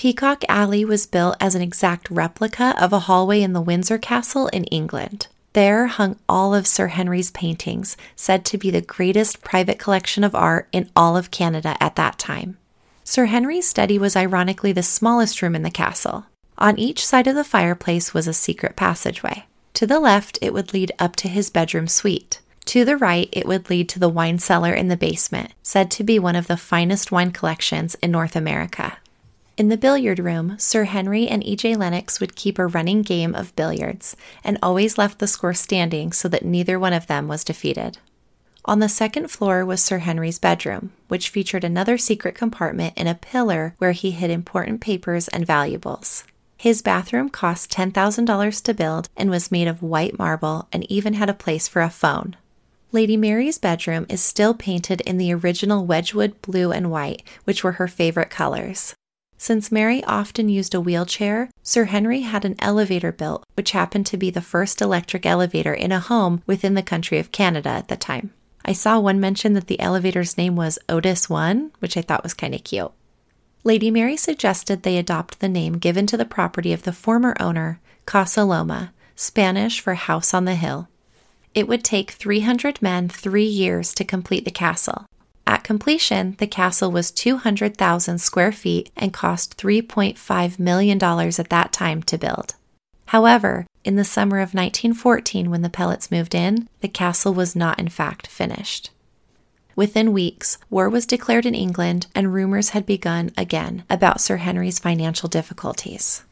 Peacock 0.00 0.44
Alley 0.48 0.82
was 0.82 1.04
built 1.04 1.36
as 1.40 1.54
an 1.54 1.60
exact 1.60 2.10
replica 2.10 2.74
of 2.82 2.90
a 2.90 3.00
hallway 3.00 3.42
in 3.42 3.52
the 3.52 3.60
Windsor 3.60 3.98
Castle 3.98 4.46
in 4.46 4.64
England. 4.64 5.26
There 5.52 5.88
hung 5.88 6.16
all 6.26 6.54
of 6.54 6.66
Sir 6.66 6.86
Henry's 6.86 7.30
paintings, 7.30 7.98
said 8.16 8.46
to 8.46 8.56
be 8.56 8.70
the 8.70 8.80
greatest 8.80 9.42
private 9.42 9.78
collection 9.78 10.24
of 10.24 10.34
art 10.34 10.68
in 10.72 10.88
all 10.96 11.18
of 11.18 11.30
Canada 11.30 11.76
at 11.80 11.96
that 11.96 12.18
time. 12.18 12.56
Sir 13.04 13.26
Henry's 13.26 13.68
study 13.68 13.98
was 13.98 14.16
ironically 14.16 14.72
the 14.72 14.82
smallest 14.82 15.42
room 15.42 15.54
in 15.54 15.64
the 15.64 15.70
castle. 15.70 16.24
On 16.56 16.78
each 16.78 17.04
side 17.04 17.26
of 17.26 17.34
the 17.34 17.44
fireplace 17.44 18.14
was 18.14 18.26
a 18.26 18.32
secret 18.32 18.76
passageway. 18.76 19.44
To 19.74 19.86
the 19.86 20.00
left, 20.00 20.38
it 20.40 20.54
would 20.54 20.72
lead 20.72 20.92
up 20.98 21.14
to 21.16 21.28
his 21.28 21.50
bedroom 21.50 21.88
suite. 21.88 22.40
To 22.64 22.86
the 22.86 22.96
right, 22.96 23.28
it 23.32 23.46
would 23.46 23.68
lead 23.68 23.90
to 23.90 23.98
the 23.98 24.08
wine 24.08 24.38
cellar 24.38 24.72
in 24.72 24.88
the 24.88 24.96
basement, 24.96 25.52
said 25.62 25.90
to 25.90 26.02
be 26.02 26.18
one 26.18 26.36
of 26.36 26.46
the 26.46 26.56
finest 26.56 27.12
wine 27.12 27.32
collections 27.32 27.96
in 27.96 28.10
North 28.10 28.34
America. 28.34 28.96
In 29.60 29.68
the 29.68 29.76
billiard 29.76 30.18
room, 30.18 30.54
Sir 30.58 30.84
Henry 30.84 31.28
and 31.28 31.46
E.J. 31.46 31.76
Lennox 31.76 32.18
would 32.18 32.34
keep 32.34 32.58
a 32.58 32.66
running 32.66 33.02
game 33.02 33.34
of 33.34 33.54
billiards 33.56 34.16
and 34.42 34.56
always 34.62 34.96
left 34.96 35.18
the 35.18 35.26
score 35.26 35.52
standing 35.52 36.12
so 36.12 36.28
that 36.28 36.46
neither 36.46 36.78
one 36.78 36.94
of 36.94 37.08
them 37.08 37.28
was 37.28 37.44
defeated. 37.44 37.98
On 38.64 38.78
the 38.78 38.88
second 38.88 39.30
floor 39.30 39.66
was 39.66 39.84
Sir 39.84 39.98
Henry's 39.98 40.38
bedroom, 40.38 40.94
which 41.08 41.28
featured 41.28 41.62
another 41.62 41.98
secret 41.98 42.34
compartment 42.34 42.96
in 42.96 43.06
a 43.06 43.14
pillar 43.14 43.74
where 43.76 43.92
he 43.92 44.12
hid 44.12 44.30
important 44.30 44.80
papers 44.80 45.28
and 45.28 45.46
valuables. 45.46 46.24
His 46.56 46.80
bathroom 46.80 47.28
cost 47.28 47.70
$10,000 47.70 48.62
to 48.62 48.72
build 48.72 49.10
and 49.14 49.28
was 49.28 49.52
made 49.52 49.68
of 49.68 49.82
white 49.82 50.18
marble 50.18 50.68
and 50.72 50.90
even 50.90 51.12
had 51.12 51.28
a 51.28 51.34
place 51.34 51.68
for 51.68 51.82
a 51.82 51.90
phone. 51.90 52.34
Lady 52.92 53.18
Mary's 53.18 53.58
bedroom 53.58 54.06
is 54.08 54.22
still 54.22 54.54
painted 54.54 55.02
in 55.02 55.18
the 55.18 55.34
original 55.34 55.84
Wedgwood 55.84 56.40
blue 56.40 56.72
and 56.72 56.90
white, 56.90 57.22
which 57.44 57.62
were 57.62 57.72
her 57.72 57.88
favorite 57.88 58.30
colors. 58.30 58.94
Since 59.42 59.72
Mary 59.72 60.04
often 60.04 60.50
used 60.50 60.74
a 60.74 60.82
wheelchair, 60.82 61.48
Sir 61.62 61.84
Henry 61.84 62.20
had 62.20 62.44
an 62.44 62.56
elevator 62.58 63.10
built, 63.10 63.46
which 63.54 63.70
happened 63.70 64.04
to 64.08 64.18
be 64.18 64.28
the 64.28 64.42
first 64.42 64.82
electric 64.82 65.24
elevator 65.24 65.72
in 65.72 65.92
a 65.92 65.98
home 65.98 66.42
within 66.46 66.74
the 66.74 66.82
country 66.82 67.18
of 67.18 67.32
Canada 67.32 67.70
at 67.70 67.88
the 67.88 67.96
time. 67.96 68.34
I 68.66 68.74
saw 68.74 69.00
one 69.00 69.18
mention 69.18 69.54
that 69.54 69.66
the 69.66 69.80
elevator's 69.80 70.36
name 70.36 70.56
was 70.56 70.78
Otis 70.90 71.30
1, 71.30 71.72
which 71.78 71.96
I 71.96 72.02
thought 72.02 72.22
was 72.22 72.34
kind 72.34 72.54
of 72.54 72.64
cute. 72.64 72.92
Lady 73.64 73.90
Mary 73.90 74.14
suggested 74.14 74.82
they 74.82 74.98
adopt 74.98 75.40
the 75.40 75.48
name 75.48 75.78
given 75.78 76.06
to 76.08 76.18
the 76.18 76.26
property 76.26 76.74
of 76.74 76.82
the 76.82 76.92
former 76.92 77.34
owner, 77.40 77.80
Casa 78.04 78.44
Loma, 78.44 78.92
Spanish 79.16 79.80
for 79.80 79.94
house 79.94 80.34
on 80.34 80.44
the 80.44 80.54
hill. 80.54 80.88
It 81.54 81.66
would 81.66 81.82
take 81.82 82.10
300 82.10 82.82
men 82.82 83.08
three 83.08 83.44
years 83.44 83.94
to 83.94 84.04
complete 84.04 84.44
the 84.44 84.50
castle. 84.50 85.06
At 85.46 85.64
completion, 85.64 86.36
the 86.38 86.46
castle 86.46 86.90
was 86.90 87.10
200,000 87.10 88.18
square 88.18 88.52
feet 88.52 88.90
and 88.96 89.12
cost 89.12 89.56
$3.5 89.56 90.58
million 90.58 91.02
at 91.02 91.48
that 91.50 91.72
time 91.72 92.02
to 92.04 92.18
build. 92.18 92.54
However, 93.06 93.66
in 93.82 93.96
the 93.96 94.04
summer 94.04 94.36
of 94.36 94.54
1914, 94.54 95.50
when 95.50 95.62
the 95.62 95.68
Pellatts 95.68 96.10
moved 96.10 96.34
in, 96.34 96.68
the 96.80 96.88
castle 96.88 97.34
was 97.34 97.56
not 97.56 97.78
in 97.78 97.88
fact 97.88 98.26
finished. 98.26 98.90
Within 99.74 100.12
weeks, 100.12 100.58
war 100.68 100.88
was 100.88 101.06
declared 101.06 101.46
in 101.46 101.54
England 101.54 102.06
and 102.14 102.34
rumors 102.34 102.70
had 102.70 102.84
begun 102.84 103.30
again 103.36 103.84
about 103.88 104.20
Sir 104.20 104.36
Henry's 104.36 104.78
financial 104.78 105.28
difficulties. 105.28 106.22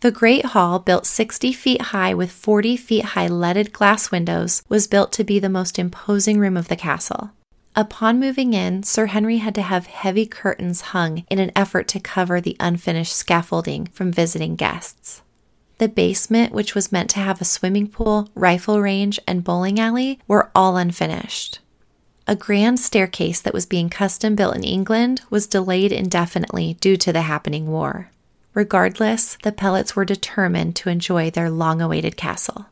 The 0.00 0.10
Great 0.10 0.46
Hall, 0.46 0.78
built 0.78 1.06
60 1.06 1.52
feet 1.52 1.80
high 1.80 2.14
with 2.14 2.30
40 2.30 2.76
feet 2.76 3.04
high 3.04 3.28
leaded 3.28 3.72
glass 3.72 4.10
windows, 4.10 4.62
was 4.68 4.86
built 4.86 5.12
to 5.12 5.24
be 5.24 5.38
the 5.38 5.48
most 5.48 5.78
imposing 5.78 6.38
room 6.38 6.56
of 6.56 6.68
the 6.68 6.76
castle. 6.76 7.30
Upon 7.76 8.20
moving 8.20 8.54
in, 8.54 8.84
Sir 8.84 9.06
Henry 9.06 9.38
had 9.38 9.54
to 9.56 9.62
have 9.62 9.86
heavy 9.86 10.26
curtains 10.26 10.80
hung 10.92 11.24
in 11.28 11.40
an 11.40 11.50
effort 11.56 11.88
to 11.88 11.98
cover 12.00 12.40
the 12.40 12.56
unfinished 12.60 13.14
scaffolding 13.14 13.86
from 13.86 14.12
visiting 14.12 14.54
guests. 14.54 15.22
The 15.78 15.88
basement, 15.88 16.52
which 16.52 16.76
was 16.76 16.92
meant 16.92 17.10
to 17.10 17.18
have 17.18 17.40
a 17.40 17.44
swimming 17.44 17.88
pool, 17.88 18.30
rifle 18.36 18.80
range, 18.80 19.18
and 19.26 19.42
bowling 19.42 19.80
alley, 19.80 20.20
were 20.28 20.52
all 20.54 20.76
unfinished. 20.76 21.58
A 22.28 22.36
grand 22.36 22.78
staircase 22.78 23.40
that 23.40 23.52
was 23.52 23.66
being 23.66 23.90
custom 23.90 24.36
built 24.36 24.54
in 24.54 24.62
England 24.62 25.22
was 25.28 25.48
delayed 25.48 25.90
indefinitely 25.90 26.74
due 26.74 26.96
to 26.98 27.12
the 27.12 27.22
happening 27.22 27.66
war. 27.66 28.10
Regardless, 28.54 29.36
the 29.42 29.50
Pellatts 29.50 29.96
were 29.96 30.04
determined 30.04 30.76
to 30.76 30.88
enjoy 30.88 31.28
their 31.28 31.50
long 31.50 31.82
awaited 31.82 32.16
castle. 32.16 32.66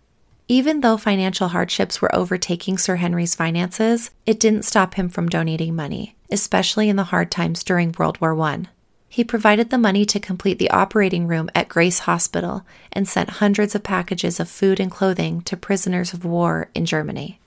Even 0.48 0.80
though 0.80 0.96
financial 0.96 1.48
hardships 1.48 2.02
were 2.02 2.14
overtaking 2.14 2.76
Sir 2.76 2.96
Henry's 2.96 3.34
finances, 3.34 4.10
it 4.26 4.40
didn't 4.40 4.64
stop 4.64 4.94
him 4.94 5.08
from 5.08 5.28
donating 5.28 5.74
money, 5.74 6.16
especially 6.30 6.88
in 6.88 6.96
the 6.96 7.04
hard 7.04 7.30
times 7.30 7.62
during 7.62 7.94
World 7.96 8.20
War 8.20 8.38
I. 8.40 8.64
He 9.08 9.24
provided 9.24 9.70
the 9.70 9.78
money 9.78 10.04
to 10.06 10.18
complete 10.18 10.58
the 10.58 10.70
operating 10.70 11.26
room 11.26 11.50
at 11.54 11.68
Grace 11.68 12.00
Hospital 12.00 12.64
and 12.92 13.06
sent 13.06 13.28
hundreds 13.28 13.74
of 13.74 13.82
packages 13.82 14.40
of 14.40 14.48
food 14.48 14.80
and 14.80 14.90
clothing 14.90 15.42
to 15.42 15.56
prisoners 15.56 16.12
of 16.12 16.24
war 16.24 16.70
in 16.74 16.86
Germany. 16.86 17.38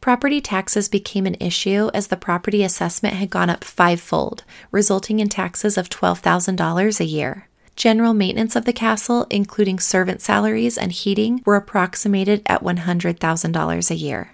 Property 0.00 0.40
taxes 0.40 0.88
became 0.88 1.26
an 1.26 1.36
issue 1.38 1.90
as 1.94 2.08
the 2.08 2.16
property 2.16 2.64
assessment 2.64 3.14
had 3.14 3.30
gone 3.30 3.50
up 3.50 3.62
fivefold, 3.62 4.42
resulting 4.72 5.20
in 5.20 5.28
taxes 5.28 5.78
of 5.78 5.88
$12,000 5.90 6.98
a 6.98 7.04
year. 7.04 7.46
General 7.82 8.14
maintenance 8.14 8.54
of 8.54 8.64
the 8.64 8.72
castle, 8.72 9.26
including 9.28 9.80
servant 9.80 10.22
salaries 10.22 10.78
and 10.78 10.92
heating, 10.92 11.42
were 11.44 11.56
approximated 11.56 12.40
at 12.46 12.62
$100,000 12.62 13.90
a 13.90 13.94
year. 13.96 14.30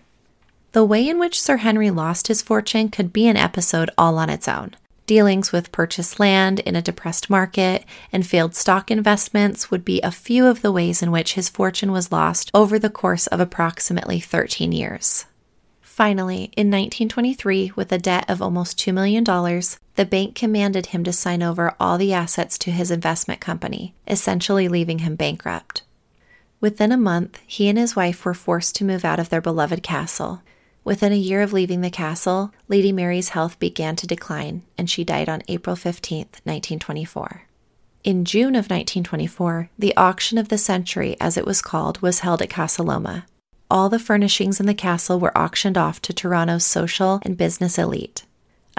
The 0.73 0.85
way 0.85 1.09
in 1.09 1.19
which 1.19 1.41
Sir 1.41 1.57
Henry 1.57 1.91
lost 1.91 2.29
his 2.29 2.43
fortune 2.43 2.91
could 2.91 3.11
be 3.11 3.27
an 3.27 3.39
episode 3.39 3.89
all 3.97 4.19
on 4.19 4.29
its 4.29 4.49
own. 4.49 4.77
Dealings 5.07 5.51
with 5.51 5.73
purchased 5.73 6.21
land 6.21 6.61
in 6.61 6.77
a 6.77 6.83
depressed 6.83 7.31
market 7.31 7.87
and 8.13 8.27
failed 8.27 8.55
stock 8.55 8.91
investments 8.91 9.71
would 9.71 9.83
be 9.83 10.03
a 10.03 10.13
few 10.13 10.45
of 10.47 10.61
the 10.61 10.71
ways 10.71 11.03
in 11.03 11.11
which 11.11 11.33
his 11.33 11.49
fortune 11.49 11.91
was 11.91 12.13
lost 12.13 12.51
over 12.53 12.79
the 12.79 12.91
course 12.91 13.29
of 13.29 13.41
approximately 13.41 14.21
13 14.21 14.73
years. 14.73 15.25
Finally, 15.81 16.53
in 16.55 16.69
1923, 16.71 17.73
with 17.75 17.91
a 17.91 17.99
debt 17.99 18.25
of 18.29 18.43
almost 18.43 18.79
$2 18.79 18.93
million, 18.93 19.25
the 19.99 20.07
bank 20.07 20.37
commanded 20.37 20.87
him 20.87 21.03
to 21.03 21.13
sign 21.13 21.43
over 21.43 21.75
all 21.81 21.99
the 21.99 22.13
assets 22.13 22.57
to 22.57 22.71
his 22.71 22.93
investment 22.93 23.41
company, 23.41 23.97
essentially 24.07 24.69
leaving 24.69 25.01
him 25.01 25.17
bankrupt. 25.17 25.83
Within 26.61 26.93
a 26.93 26.97
month, 26.97 27.41
he 27.45 27.69
and 27.69 27.77
his 27.77 27.97
wife 27.97 28.25
were 28.25 28.33
forced 28.33 28.77
to 28.77 28.85
move 28.85 29.05
out 29.05 29.19
of 29.19 29.29
their 29.29 29.41
beloved 29.41 29.83
castle. 29.83 30.41
Within 30.85 31.13
a 31.13 31.17
year 31.17 31.43
of 31.43 31.53
leaving 31.53 31.81
the 31.81 31.91
castle, 31.91 32.53
Lady 32.69 32.93
Mary's 32.93 33.31
health 33.31 33.59
began 33.59 33.97
to 33.97 34.07
decline, 34.07 34.63
and 34.79 34.89
she 34.89 35.03
died 35.03 35.29
on 35.29 35.43
April 35.49 35.75
15, 35.75 36.19
1924. 36.45 37.43
In 38.05 38.25
June 38.25 38.55
of 38.55 38.71
1924, 38.71 39.69
the 39.77 39.97
auction 39.97 40.39
of 40.39 40.49
the 40.49 40.59
century, 40.59 41.17
as 41.21 41.37
it 41.37 41.45
was 41.45 41.61
called, 41.61 42.01
was 42.03 42.21
held 42.21 42.41
at 42.41 42.51
Casa 42.51 42.85
Loma, 42.85 43.27
all 43.69 43.89
the 43.89 43.99
furnishings 43.99 44.61
in 44.61 44.67
the 44.67 44.75
castle 44.75 45.19
were 45.19 45.37
auctioned 45.37 45.77
off 45.77 46.01
to 46.03 46.13
Toronto's 46.13 46.65
social 46.65 47.19
and 47.25 47.37
business 47.37 47.79
elite. 47.79 48.23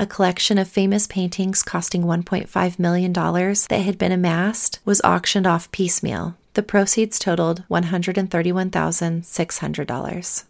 A 0.02 0.08
collection 0.08 0.58
of 0.58 0.70
famous 0.70 1.08
paintings 1.08 1.62
costing 1.62 2.04
$1.5 2.04 2.80
million 2.80 3.12
that 3.12 3.82
had 3.84 3.98
been 3.98 4.14
amassed 4.14 4.80
was 4.86 5.02
auctioned 5.02 5.46
off 5.46 5.70
piecemeal. 5.74 6.38
The 6.54 6.64
proceeds 6.64 7.20
totaled 7.20 7.66
$131,600. 7.70 10.44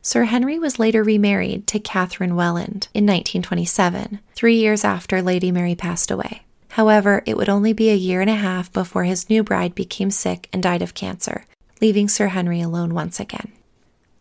Sir 0.00 0.22
Henry 0.22 0.60
was 0.60 0.78
later 0.78 1.02
remarried 1.02 1.66
to 1.66 1.80
Catherine 1.80 2.36
Welland 2.36 2.86
in 2.94 3.04
1927, 3.04 4.20
three 4.36 4.54
years 4.54 4.84
after 4.84 5.20
Lady 5.20 5.50
Mary 5.50 5.74
passed 5.74 6.12
away. 6.12 6.42
However, 6.68 7.24
it 7.26 7.36
would 7.36 7.48
only 7.48 7.72
be 7.72 7.90
a 7.90 7.96
year 7.96 8.20
and 8.20 8.30
a 8.30 8.36
half 8.36 8.72
before 8.72 9.02
his 9.02 9.28
new 9.28 9.42
bride 9.42 9.74
became 9.74 10.12
sick 10.12 10.48
and 10.52 10.62
died 10.62 10.82
of 10.82 10.94
cancer, 10.94 11.46
leaving 11.80 12.08
Sir 12.08 12.28
Henry 12.28 12.60
alone 12.60 12.94
once 12.94 13.18
again. 13.18 13.50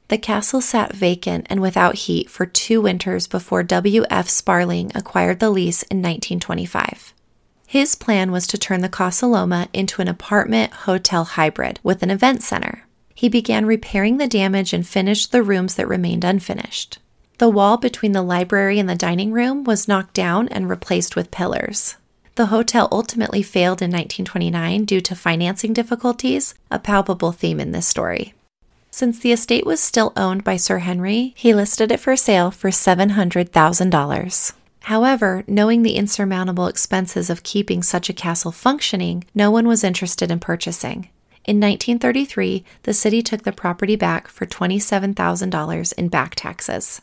The 0.10 0.18
castle 0.18 0.62
sat 0.62 0.94
vacant 0.94 1.48
and 1.50 1.60
without 1.60 1.96
heat 1.96 2.30
for 2.30 2.46
two 2.46 2.82
winters 2.82 3.28
before 3.28 3.64
W.F. 3.64 4.30
Sparling 4.30 4.92
acquired 4.96 5.40
the 5.40 5.50
lease 5.50 5.84
in 5.84 5.98
1925. 5.98 7.14
His 7.66 7.96
plan 7.96 8.32
was 8.32 8.48
to 8.48 8.58
turn 8.58 8.82
the 8.82 8.88
Casa 8.88 9.28
Loma 9.28 9.68
into 9.74 10.02
an 10.02 10.08
apartment 10.08 10.72
hotel 10.72 11.26
hybrid 11.26 11.82
with 11.84 12.02
an 12.02 12.10
event 12.10 12.42
center. 12.42 12.84
He 13.14 13.28
began 13.28 13.66
repairing 13.66 14.18
the 14.18 14.28
damage 14.28 14.72
and 14.72 14.88
finished 14.88 15.34
the 15.34 15.44
rooms 15.44 15.76
that 15.76 15.88
remained 15.88 16.24
unfinished. 16.24 17.00
The 17.40 17.50
wall 17.50 17.76
between 17.78 18.14
the 18.14 18.22
library 18.22 18.80
and 18.80 18.88
the 18.88 18.96
dining 18.96 19.32
room 19.32 19.66
was 19.66 19.88
knocked 19.88 20.14
down 20.14 20.48
and 20.48 20.70
replaced 20.70 21.18
with 21.18 21.32
pillars. 21.32 21.98
The 22.36 22.46
hotel 22.46 22.88
ultimately 22.92 23.42
failed 23.42 23.82
in 23.82 23.92
1929 23.92 24.86
due 24.86 25.02
to 25.02 25.16
financing 25.16 25.74
difficulties, 25.74 26.54
a 26.72 26.80
palpable 26.80 27.32
theme 27.34 27.60
in 27.60 27.74
this 27.74 27.88
story. 27.88 28.34
Since 28.98 29.20
the 29.20 29.32
estate 29.32 29.63
was 29.63 29.80
still 29.80 30.12
owned 30.18 30.44
by 30.44 30.58
Sir 30.58 30.80
Henry, 30.80 31.36
he 31.38 31.54
listed 31.54 31.92
it 31.92 32.00
for 32.00 32.16
sale 32.16 32.50
for 32.50 32.72
$700,000. 32.72 34.54
However, 34.80 35.44
knowing 35.46 35.84
the 35.84 35.96
insurmountable 35.96 36.66
expenses 36.66 37.30
of 37.30 37.44
keeping 37.44 37.84
such 37.84 38.10
a 38.10 38.13
castle 38.13 38.51
functioning, 38.51 39.24
no 39.36 39.51
one 39.51 39.68
was 39.68 39.84
interested 39.84 40.32
in 40.32 40.39
purchasing. 40.39 41.10
In 41.46 41.60
1933, 41.60 42.66
the 42.82 42.94
city 42.96 43.22
took 43.22 43.44
the 43.44 43.51
property 43.51 43.96
back 43.96 44.27
for 44.27 44.48
$27,000 44.48 45.94
in 45.94 46.08
back 46.08 46.34
taxes. 46.34 47.00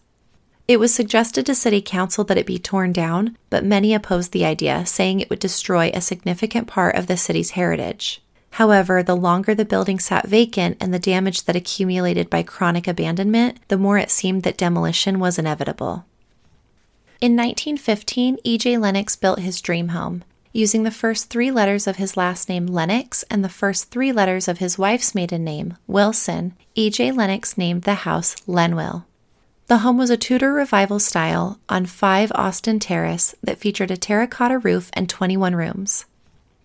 It 0.66 0.80
was 0.80 0.92
suggested 0.92 1.46
to 1.46 1.54
City 1.54 1.80
Council 1.80 2.24
that 2.24 2.38
it 2.38 2.44
be 2.44 2.58
torn 2.58 2.92
down, 2.92 3.38
but 3.50 3.64
many 3.64 3.94
opposed 3.94 4.32
the 4.32 4.44
idea, 4.44 4.84
saying 4.84 5.20
it 5.20 5.30
would 5.30 5.38
destroy 5.38 5.92
a 5.94 6.00
significant 6.00 6.66
part 6.66 6.96
of 6.96 7.06
the 7.06 7.16
city's 7.16 7.50
heritage. 7.50 8.20
However, 8.54 9.02
the 9.02 9.16
longer 9.16 9.52
the 9.52 9.64
building 9.64 9.98
sat 9.98 10.28
vacant 10.28 10.76
and 10.80 10.94
the 10.94 11.00
damage 11.00 11.42
that 11.42 11.56
accumulated 11.56 12.30
by 12.30 12.44
chronic 12.44 12.86
abandonment, 12.86 13.58
the 13.66 13.76
more 13.76 13.98
it 13.98 14.12
seemed 14.12 14.44
that 14.44 14.56
demolition 14.56 15.18
was 15.18 15.40
inevitable. 15.40 16.04
In 17.20 17.32
1915, 17.32 18.38
E.J. 18.44 18.78
Lennox 18.78 19.16
built 19.16 19.40
his 19.40 19.60
dream 19.60 19.88
home. 19.88 20.22
Using 20.52 20.84
the 20.84 20.92
first 20.92 21.30
three 21.30 21.50
letters 21.50 21.88
of 21.88 21.96
his 21.96 22.16
last 22.16 22.48
name, 22.48 22.68
Lennox, 22.68 23.24
and 23.24 23.42
the 23.42 23.48
first 23.48 23.90
three 23.90 24.12
letters 24.12 24.46
of 24.46 24.58
his 24.58 24.78
wife's 24.78 25.16
maiden 25.16 25.42
name, 25.42 25.76
Wilson, 25.88 26.54
E.J. 26.76 27.10
Lennox 27.10 27.58
named 27.58 27.82
the 27.82 28.06
house 28.06 28.36
Lenwil. 28.46 29.04
The 29.66 29.78
home 29.78 29.98
was 29.98 30.10
a 30.10 30.16
Tudor 30.16 30.52
revival 30.52 31.00
style 31.00 31.58
on 31.68 31.86
5 31.86 32.30
Austin 32.36 32.78
Terrace 32.78 33.34
that 33.42 33.58
featured 33.58 33.90
a 33.90 33.96
terracotta 33.96 34.58
roof 34.58 34.90
and 34.92 35.08
21 35.08 35.56
rooms. 35.56 36.04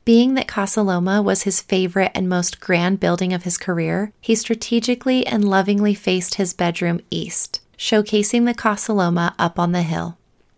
Being 0.10 0.34
that 0.34 0.48
Casa 0.48 0.82
Loma 0.82 1.22
was 1.22 1.44
his 1.44 1.62
favorite 1.62 2.12
and 2.16 2.28
most 2.28 2.60
grand 2.60 3.00
building 3.00 3.32
of 3.32 3.44
his 3.44 3.60
career, 3.60 4.12
he 4.20 4.34
strategically 4.34 5.24
and 5.28 5.48
lovingly 5.48 5.94
faced 5.94 6.34
his 6.34 6.52
bedroom 6.52 7.00
east, 7.12 7.62
showcasing 7.78 8.48
the 8.48 8.56
Casa 8.56 8.92
Loma 8.92 9.36
up 9.38 9.60
on 9.60 9.72
the 9.72 9.84
hill. 9.84 10.18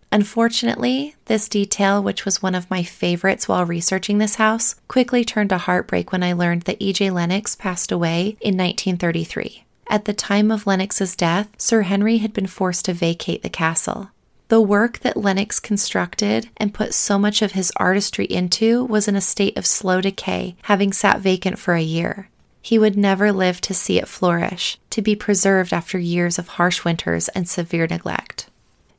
Unfortunately, 0.10 1.18
this 1.26 1.50
detail, 1.50 2.02
which 2.02 2.24
was 2.24 2.42
one 2.42 2.56
of 2.56 2.72
my 2.72 2.82
favorites 2.82 3.50
while 3.50 3.66
researching 3.66 4.20
this 4.20 4.36
house, 4.36 4.76
quickly 4.88 5.26
turned 5.26 5.50
to 5.50 5.58
heartbreak 5.58 6.14
when 6.14 6.24
I 6.24 6.32
learned 6.32 6.62
that 6.62 6.82
E.J. 6.82 7.10
Lennox 7.10 7.54
passed 7.58 7.92
away 7.92 8.38
in 8.40 8.56
1933. 8.56 9.66
At 9.90 10.06
the 10.06 10.14
time 10.14 10.50
of 10.50 10.66
Lennox's 10.66 11.14
death, 11.14 11.50
Sir 11.58 11.82
Henry 11.82 12.20
had 12.20 12.32
been 12.32 12.48
forced 12.48 12.86
to 12.86 12.94
vacate 12.94 13.44
the 13.44 13.50
castle. 13.50 14.12
The 14.52 14.60
work 14.60 15.00
that 15.00 15.16
Lennox 15.16 15.62
constructed 15.62 16.50
and 16.58 16.74
put 16.74 16.94
so 16.94 17.18
much 17.18 17.42
of 17.42 17.54
his 17.54 17.72
artistry 17.78 18.26
into 18.26 18.84
was 18.84 19.08
in 19.08 19.16
a 19.16 19.22
state 19.22 19.58
of 19.58 19.66
slow 19.66 20.02
decay, 20.02 20.58
having 20.64 20.92
sat 20.92 21.22
vacant 21.22 21.58
for 21.58 21.74
a 21.74 21.82
year. 21.82 22.28
He 22.62 22.78
would 22.78 22.98
never 22.98 23.32
live 23.32 23.62
to 23.62 23.74
see 23.74 23.98
it 23.98 24.10
flourish, 24.10 24.78
to 24.90 25.02
be 25.02 25.16
preserved 25.16 25.72
after 25.72 25.98
years 25.98 26.38
of 26.38 26.50
harsh 26.50 26.84
winters 26.84 27.30
and 27.30 27.48
severe 27.48 27.88
neglect. 27.88 28.50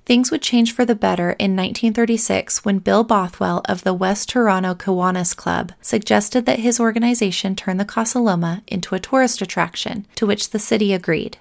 Things 0.06 0.30
would 0.30 0.40
change 0.40 0.72
for 0.72 0.86
the 0.86 0.94
better 0.94 1.32
in 1.32 1.54
1936 1.54 2.64
when 2.64 2.78
Bill 2.78 3.04
Bothwell 3.04 3.60
of 3.66 3.84
the 3.84 3.92
West 3.92 4.30
Toronto 4.30 4.74
Kiwanis 4.74 5.36
Club 5.36 5.72
suggested 5.82 6.46
that 6.46 6.60
his 6.60 6.80
organization 6.80 7.54
turn 7.54 7.76
the 7.76 7.84
Casa 7.84 8.20
Loma 8.20 8.62
into 8.68 8.94
a 8.94 9.00
tourist 9.00 9.42
attraction, 9.42 10.06
to 10.14 10.24
which 10.24 10.48
the 10.48 10.58
city 10.58 10.94
agreed. 10.94 11.36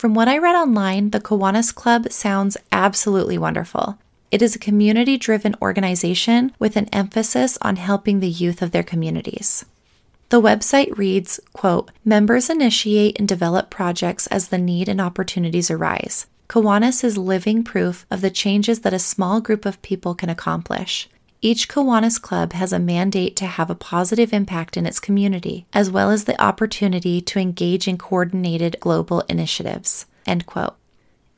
From 0.00 0.14
what 0.14 0.28
I 0.28 0.38
read 0.38 0.54
online, 0.54 1.10
the 1.10 1.20
Kiwanis 1.20 1.74
Club 1.74 2.10
sounds 2.10 2.56
absolutely 2.72 3.36
wonderful. 3.36 3.98
It 4.30 4.40
is 4.40 4.56
a 4.56 4.58
community 4.58 5.18
driven 5.18 5.54
organization 5.60 6.52
with 6.58 6.76
an 6.76 6.88
emphasis 6.90 7.58
on 7.60 7.76
helping 7.76 8.20
the 8.20 8.30
youth 8.30 8.62
of 8.62 8.70
their 8.70 8.82
communities. 8.82 9.66
The 10.30 10.40
website 10.40 10.96
reads, 10.96 11.38
quote, 11.52 11.90
Members 12.02 12.48
initiate 12.48 13.18
and 13.18 13.28
develop 13.28 13.68
projects 13.68 14.26
as 14.28 14.48
the 14.48 14.56
need 14.56 14.88
and 14.88 15.02
opportunities 15.02 15.70
arise. 15.70 16.28
Kiwanis 16.48 17.04
is 17.04 17.18
living 17.18 17.62
proof 17.62 18.06
of 18.10 18.22
the 18.22 18.30
changes 18.30 18.80
that 18.80 18.94
a 18.94 18.98
small 18.98 19.42
group 19.42 19.66
of 19.66 19.82
people 19.82 20.14
can 20.14 20.30
accomplish. 20.30 21.10
Each 21.42 21.68
Kiwanis 21.68 22.20
Club 22.20 22.52
has 22.52 22.70
a 22.70 22.78
mandate 22.78 23.34
to 23.36 23.46
have 23.46 23.70
a 23.70 23.74
positive 23.74 24.34
impact 24.34 24.76
in 24.76 24.84
its 24.84 25.00
community, 25.00 25.64
as 25.72 25.90
well 25.90 26.10
as 26.10 26.24
the 26.24 26.38
opportunity 26.38 27.22
to 27.22 27.38
engage 27.38 27.88
in 27.88 27.96
coordinated 27.96 28.76
global 28.78 29.22
initiatives. 29.22 30.04
End 30.26 30.44
quote. 30.44 30.76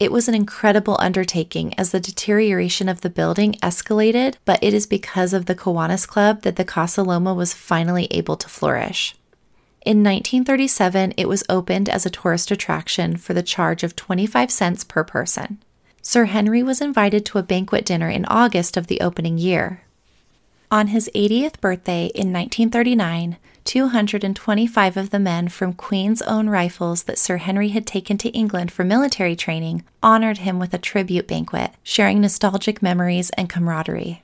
It 0.00 0.10
was 0.10 0.26
an 0.26 0.34
incredible 0.34 0.96
undertaking 0.98 1.78
as 1.78 1.92
the 1.92 2.00
deterioration 2.00 2.88
of 2.88 3.02
the 3.02 3.10
building 3.10 3.52
escalated, 3.62 4.34
but 4.44 4.58
it 4.60 4.74
is 4.74 4.88
because 4.88 5.32
of 5.32 5.46
the 5.46 5.54
Kiwanis 5.54 6.08
Club 6.08 6.42
that 6.42 6.56
the 6.56 6.64
Casa 6.64 7.04
Loma 7.04 7.32
was 7.32 7.54
finally 7.54 8.08
able 8.10 8.36
to 8.38 8.48
flourish. 8.48 9.14
In 9.86 9.98
1937, 9.98 11.14
it 11.16 11.28
was 11.28 11.44
opened 11.48 11.88
as 11.88 12.04
a 12.04 12.10
tourist 12.10 12.50
attraction 12.50 13.16
for 13.16 13.34
the 13.34 13.42
charge 13.42 13.84
of 13.84 13.94
25 13.94 14.50
cents 14.50 14.82
per 14.82 15.04
person. 15.04 15.62
Sir 16.00 16.24
Henry 16.24 16.64
was 16.64 16.80
invited 16.80 17.24
to 17.26 17.38
a 17.38 17.44
banquet 17.44 17.84
dinner 17.84 18.08
in 18.08 18.24
August 18.24 18.76
of 18.76 18.88
the 18.88 19.00
opening 19.00 19.38
year. 19.38 19.82
On 20.72 20.86
his 20.86 21.10
80th 21.14 21.60
birthday 21.60 22.06
in 22.14 22.32
1939, 22.32 23.36
225 23.62 24.96
of 24.96 25.10
the 25.10 25.18
men 25.18 25.50
from 25.50 25.74
Queen's 25.74 26.22
Own 26.22 26.48
Rifles 26.48 27.02
that 27.02 27.18
Sir 27.18 27.36
Henry 27.36 27.68
had 27.68 27.86
taken 27.86 28.16
to 28.16 28.30
England 28.30 28.72
for 28.72 28.82
military 28.82 29.36
training 29.36 29.84
honored 30.02 30.38
him 30.38 30.58
with 30.58 30.72
a 30.72 30.78
tribute 30.78 31.28
banquet, 31.28 31.72
sharing 31.82 32.22
nostalgic 32.22 32.80
memories 32.80 33.28
and 33.36 33.50
camaraderie. 33.50 34.22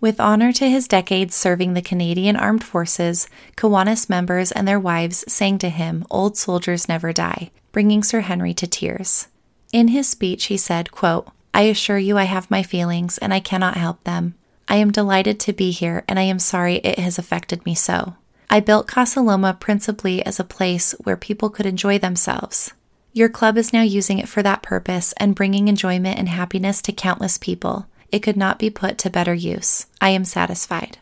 With 0.00 0.18
honor 0.18 0.52
to 0.54 0.68
his 0.68 0.88
decades 0.88 1.36
serving 1.36 1.74
the 1.74 1.80
Canadian 1.80 2.34
Armed 2.34 2.64
Forces, 2.64 3.28
Kiwanis 3.56 4.08
members 4.08 4.50
and 4.50 4.66
their 4.66 4.80
wives 4.80 5.24
sang 5.32 5.58
to 5.58 5.68
him 5.68 6.04
Old 6.10 6.36
Soldiers 6.36 6.88
Never 6.88 7.12
Die, 7.12 7.52
bringing 7.70 8.02
Sir 8.02 8.22
Henry 8.22 8.52
to 8.54 8.66
tears. 8.66 9.28
In 9.72 9.88
his 9.88 10.08
speech, 10.08 10.46
he 10.46 10.56
said, 10.56 10.90
quote, 10.90 11.28
I 11.54 11.62
assure 11.62 11.98
you 11.98 12.18
I 12.18 12.24
have 12.24 12.50
my 12.50 12.64
feelings 12.64 13.16
and 13.18 13.32
I 13.32 13.38
cannot 13.38 13.76
help 13.76 14.02
them. 14.02 14.34
I 14.68 14.76
am 14.76 14.92
delighted 14.92 15.40
to 15.40 15.52
be 15.52 15.70
here 15.70 16.04
and 16.06 16.18
I 16.18 16.22
am 16.22 16.38
sorry 16.38 16.76
it 16.76 16.98
has 16.98 17.18
affected 17.18 17.64
me 17.64 17.74
so. 17.74 18.14
I 18.50 18.60
built 18.60 18.86
Casa 18.86 19.20
Loma 19.20 19.56
principally 19.58 20.24
as 20.24 20.38
a 20.38 20.44
place 20.44 20.92
where 21.04 21.16
people 21.16 21.50
could 21.50 21.66
enjoy 21.66 21.98
themselves. 21.98 22.72
Your 23.12 23.28
club 23.28 23.56
is 23.58 23.72
now 23.72 23.82
using 23.82 24.18
it 24.18 24.28
for 24.28 24.42
that 24.42 24.62
purpose 24.62 25.12
and 25.16 25.34
bringing 25.34 25.68
enjoyment 25.68 26.18
and 26.18 26.28
happiness 26.28 26.80
to 26.82 26.92
countless 26.92 27.38
people. 27.38 27.86
It 28.12 28.20
could 28.20 28.36
not 28.36 28.58
be 28.58 28.70
put 28.70 28.98
to 28.98 29.10
better 29.10 29.34
use. 29.34 29.86
I 30.00 30.10
am 30.10 30.24
satisfied. 30.24 30.98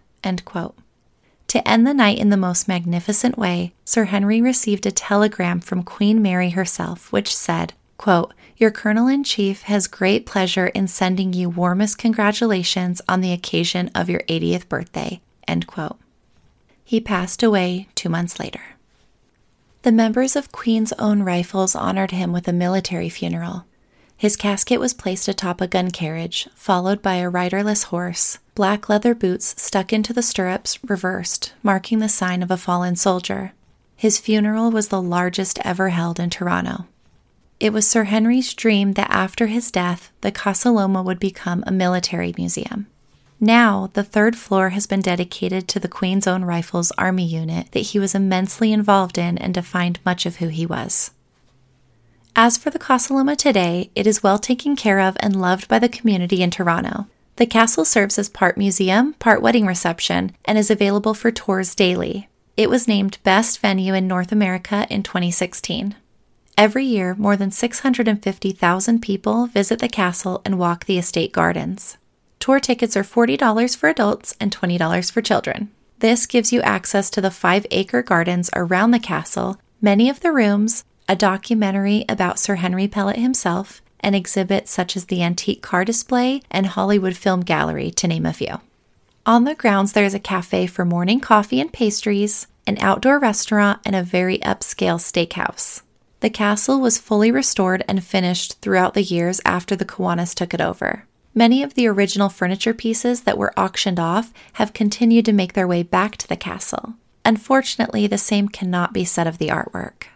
To 1.49 1.69
end 1.69 1.87
the 1.87 1.95
night 1.95 2.19
in 2.19 2.31
the 2.31 2.37
most 2.37 2.67
magnificent 2.67 3.39
way, 3.39 3.73
Sir 3.85 4.05
Henry 4.05 4.43
received 4.43 4.87
a 4.87 4.91
telegram 4.91 5.61
from 5.61 5.85
Queen 5.85 6.21
Mary 6.21 6.51
herself, 6.51 7.13
which 7.13 7.35
said, 7.35 7.75
quote, 7.97 8.35
Your 8.57 8.71
Colonel 8.71 9.09
in 9.09 9.25
Chief 9.25 9.63
has 9.63 9.87
great 9.87 10.27
pleasure 10.27 10.67
in 10.69 10.89
sending 10.89 11.33
you 11.33 11.49
warmest 11.49 11.99
congratulations 11.99 13.01
on 13.09 13.21
the 13.21 13.33
occasion 13.33 13.91
of 13.95 14.09
your 14.11 14.21
80th 14.21 14.69
birthday. 14.69 15.21
End 15.47 15.67
quote. 15.67 15.99
He 16.85 17.01
passed 17.01 17.43
away 17.43 17.89
two 17.95 18.09
months 18.09 18.39
later. 18.39 18.63
The 19.83 19.93
members 19.93 20.37
of 20.37 20.53
Queen's 20.53 20.93
Own 20.99 21.23
Rifles 21.23 21.75
honored 21.75 22.11
him 22.11 22.33
with 22.33 22.49
a 22.49 22.53
military 22.53 23.09
funeral. 23.09 23.67
His 24.17 24.37
casket 24.37 24.81
was 24.81 24.95
placed 24.95 25.29
atop 25.29 25.61
a 25.61 25.67
gun 25.67 25.91
carriage, 25.91 26.49
followed 26.55 27.03
by 27.03 27.17
a 27.17 27.29
riderless 27.29 27.85
horse, 27.85 28.39
black 28.55 28.89
leather 28.89 29.15
boots 29.15 29.61
stuck 29.63 29.93
into 29.93 30.13
the 30.13 30.23
stirrups 30.23 30.79
reversed, 30.83 31.53
marking 31.63 31.99
the 31.99 32.09
sign 32.09 32.43
of 32.43 32.51
a 32.51 32.57
fallen 32.57 32.97
soldier. 32.97 33.53
His 33.95 34.19
funeral 34.19 34.71
was 34.71 34.89
the 34.89 35.03
largest 35.03 35.59
ever 35.65 35.91
held 35.91 36.19
in 36.19 36.31
Toronto. 36.31 36.87
It 37.59 37.73
was 37.73 37.87
Sir 37.87 38.05
Henry's 38.05 38.53
dream 38.53 38.93
that 38.93 39.11
after 39.11 39.47
his 39.47 39.71
death, 39.71 40.13
the 40.21 40.31
Casa 40.31 40.71
Loma 40.71 41.03
would 41.03 41.19
become 41.19 41.65
a 41.67 41.73
military 41.73 42.35
museum. 42.37 42.87
Now, 43.41 43.91
the 43.95 44.05
third 44.05 44.37
floor 44.37 44.71
has 44.71 44.87
been 44.87 45.01
dedicated 45.01 45.67
to 45.69 45.81
the 45.81 45.89
Queen's 45.89 46.27
Own 46.27 46.45
Rifles 46.45 46.91
Army 46.93 47.25
unit 47.27 47.73
that 47.73 47.81
he 47.81 47.99
was 47.99 48.15
immensely 48.15 48.73
involved 48.73 49.19
in 49.19 49.39
and 49.39 49.55
defined 49.55 50.01
much 50.05 50.27
of 50.27 50.37
who 50.37 50.49
he 50.49 50.67
was. 50.67 51.13
As 52.35 52.59
for 52.59 52.69
the 52.69 52.79
Casa 52.79 53.15
Loma 53.15 53.37
today, 53.37 53.91
it 53.95 54.07
is 54.07 54.23
well 54.23 54.39
taken 54.39 54.77
care 54.77 55.01
of 55.01 55.17
and 55.21 55.41
loved 55.41 55.69
by 55.69 55.79
the 55.79 55.89
community 55.89 56.43
in 56.43 56.51
Toronto. 56.51 57.07
The 57.37 57.47
castle 57.47 57.87
serves 57.87 58.19
as 58.19 58.29
part 58.29 58.59
museum, 58.59 59.15
part 59.15 59.41
wedding 59.41 59.67
reception, 59.67 60.35
and 60.45 60.59
is 60.59 60.71
available 60.71 61.15
for 61.15 61.31
tours 61.31 61.75
daily. 61.75 62.29
It 62.57 62.69
was 62.69 62.89
named 62.89 63.19
Best 63.23 63.61
Venue 63.61 63.95
in 63.95 64.07
North 64.07 64.33
America 64.33 64.87
in 64.91 65.03
2016. 65.03 65.95
Every 66.59 66.85
year, 66.85 67.15
more 67.15 67.37
than 67.37 67.51
650,000 67.51 69.03
people 69.03 69.47
visit 69.47 69.79
the 69.79 69.89
castle 69.89 70.41
and 70.43 70.59
walk 70.59 70.87
the 70.87 70.97
estate 70.97 71.31
gardens. 71.31 71.99
Tour 72.41 72.61
tickets 72.61 72.97
are 72.97 73.03
$40 73.03 73.77
for 73.77 73.91
adults 73.91 74.35
and 74.41 74.57
$20 74.57 75.13
for 75.13 75.21
children. 75.21 75.71
This 75.99 76.25
gives 76.25 76.55
you 76.55 76.63
access 76.63 77.11
to 77.11 77.21
the 77.21 77.31
five 77.31 77.67
acre 77.71 78.03
gardens 78.03 78.49
around 78.55 78.93
the 78.93 78.99
castle, 78.99 79.59
many 79.83 80.09
of 80.09 80.21
the 80.21 80.33
rooms, 80.33 80.85
a 81.07 81.15
documentary 81.15 82.07
about 82.09 82.39
Sir 82.39 82.55
Henry 82.55 82.89
Pellatt 82.89 83.17
himself, 83.17 83.83
and 84.01 84.17
exhibits 84.17 84.71
such 84.71 84.97
as 84.97 85.07
the 85.07 85.23
antique 85.23 85.63
car 85.63 85.85
display 85.85 86.41
and 86.51 86.67
Hollywood 86.67 87.17
Film 87.17 87.41
Gallery, 87.41 87.91
to 87.91 88.09
name 88.09 88.25
a 88.25 88.33
few. 88.33 88.61
On 89.27 89.45
the 89.45 89.55
grounds, 89.55 89.93
there 89.93 90.05
is 90.05 90.15
a 90.15 90.21
cafe 90.21 90.67
for 90.67 90.87
morning 90.87 91.21
coffee 91.21 91.61
and 91.61 91.73
pastries, 91.73 92.47
an 92.67 92.79
outdoor 92.81 93.19
restaurant, 93.19 93.81
and 93.85 93.95
a 93.95 94.03
very 94.03 94.39
upscale 94.39 94.99
steakhouse. 94.99 95.83
The 96.27 96.31
castle 96.31 96.81
was 96.81 96.99
fully 96.99 97.31
restored 97.31 97.85
and 97.87 98.03
finished 98.03 98.61
throughout 98.61 98.95
the 98.95 99.03
years 99.05 99.41
after 99.45 99.77
the 99.77 99.85
Kiwanis 99.85 100.35
took 100.35 100.53
it 100.53 100.61
over. 100.61 101.05
Many 101.37 101.63
of 101.63 101.75
the 101.75 101.87
original 101.87 102.29
furniture 102.29 102.75
pieces 102.75 103.21
that 103.21 103.39
were 103.39 103.57
auctioned 103.57 104.01
off 104.01 104.33
have 104.55 104.73
continued 104.73 105.25
to 105.27 105.33
make 105.33 105.53
their 105.53 105.69
way 105.69 105.85
back 105.85 106.17
to 106.17 106.27
the 106.27 106.35
castle. 106.35 106.95
Unfortunately, 107.25 108.09
the 108.09 108.19
same 108.19 108.49
cannot 108.49 108.93
be 108.93 109.05
said 109.05 109.29
of 109.29 109.39
the 109.39 109.51
artwork. 109.51 110.09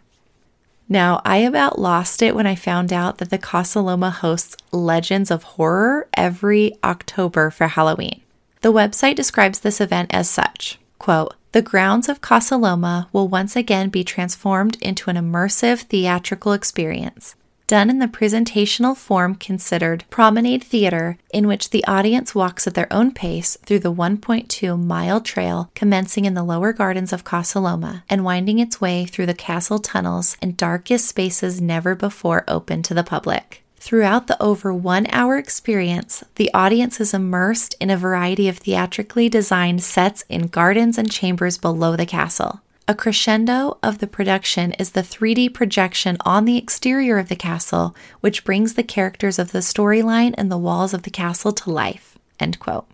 Now, 0.89 1.23
I 1.25 1.37
about 1.37 1.79
lost 1.79 2.23
it 2.23 2.35
when 2.35 2.45
I 2.45 2.57
found 2.57 2.93
out 2.93 3.19
that 3.19 3.31
the 3.31 3.39
Casa 3.39 3.81
Loma 3.81 4.11
hosts 4.11 4.57
Legends 4.73 5.31
of 5.31 5.45
Horror 5.45 6.09
every 6.15 6.75
October 6.83 7.53
for 7.53 7.69
Halloween. 7.69 8.21
The 8.63 8.73
website 8.73 9.15
describes 9.15 9.61
this 9.61 9.81
event 9.81 10.13
as 10.13 10.29
such 10.29 10.81
quote, 10.99 11.37
The 11.53 11.63
grounds 11.63 12.09
of 12.09 12.21
Casa 12.21 12.57
Loma 12.57 13.09
will 13.13 13.27
once 13.27 13.57
again 13.57 13.89
be 13.89 14.05
transformed 14.05 14.77
into 14.81 15.11
an 15.11 15.17
immersive 15.17 15.81
theatrical 15.81 16.53
experience. 16.53 17.35
done 17.67 17.89
in 17.89 18.01
the 18.01 18.09
presentational 18.09 18.97
form 18.97 19.35
considered 19.37 20.05
promenade 20.11 20.63
theater, 20.63 21.17
in 21.33 21.47
which 21.47 21.71
the 21.71 21.85
audience 21.87 22.35
walks 22.35 22.67
at 22.67 22.75
their 22.75 22.93
own 22.93 23.13
pace 23.13 23.57
through 23.65 23.79
the 23.79 23.93
1.2 23.93 24.79
mile 24.79 25.21
trail 25.21 25.71
commencing 25.77 26.25
in 26.25 26.35
the 26.35 26.43
lower 26.43 26.73
gardens 26.73 27.13
of 27.13 27.23
Casa 27.23 27.61
Loma 27.61 28.03
and 28.09 28.25
winding 28.25 28.59
its 28.59 28.81
way 28.81 29.07
through 29.07 29.27
the 29.27 29.35
castle 29.35 29.79
tunnels 29.79 30.37
and 30.43 30.57
darkest 30.57 31.09
spaces 31.09 31.61
never 31.61 31.95
before 31.95 32.43
open 32.49 32.83
to 32.83 32.95
the 32.95 33.05
public. 33.05 33.63
Throughout 33.83 34.27
the 34.27 34.41
over 34.43 34.75
one 34.75 35.07
hour 35.09 35.39
experience, 35.39 36.23
the 36.35 36.53
audience 36.53 37.01
is 37.01 37.15
immersed 37.15 37.75
in 37.81 37.89
a 37.89 37.97
variety 37.97 38.47
of 38.47 38.59
theatrically 38.59 39.31
designed 39.31 39.83
sets 39.83 40.23
in 40.29 40.49
gardens 40.49 40.99
and 40.99 41.11
chambers 41.11 41.57
below 41.57 41.97
the 41.97 42.05
castle. 42.05 42.61
A 42.87 42.95
crescendo 42.95 43.79
of 43.83 43.99
the 43.99 44.07
production 44.07 44.73
is 44.73 44.91
the 44.91 45.01
3D 45.01 45.55
projection 45.55 46.19
on 46.27 46.45
the 46.45 46.59
exterior 46.59 47.17
of 47.17 47.31
the 47.31 47.37
castle, 47.37 47.97
which 48.21 48.45
brings 48.45 48.75
the 48.75 48.83
characters 48.83 49.39
of 49.39 49.53
the 49.53 49.61
storyline 49.61 50.35
and 50.37 50.53
the 50.53 50.59
walls 50.59 50.93
of 50.93 51.05
the 51.05 51.11
castle 51.11 51.53
to 51.53 51.71
life. 51.71 52.19
End 52.39 52.59
quote. 52.59 52.87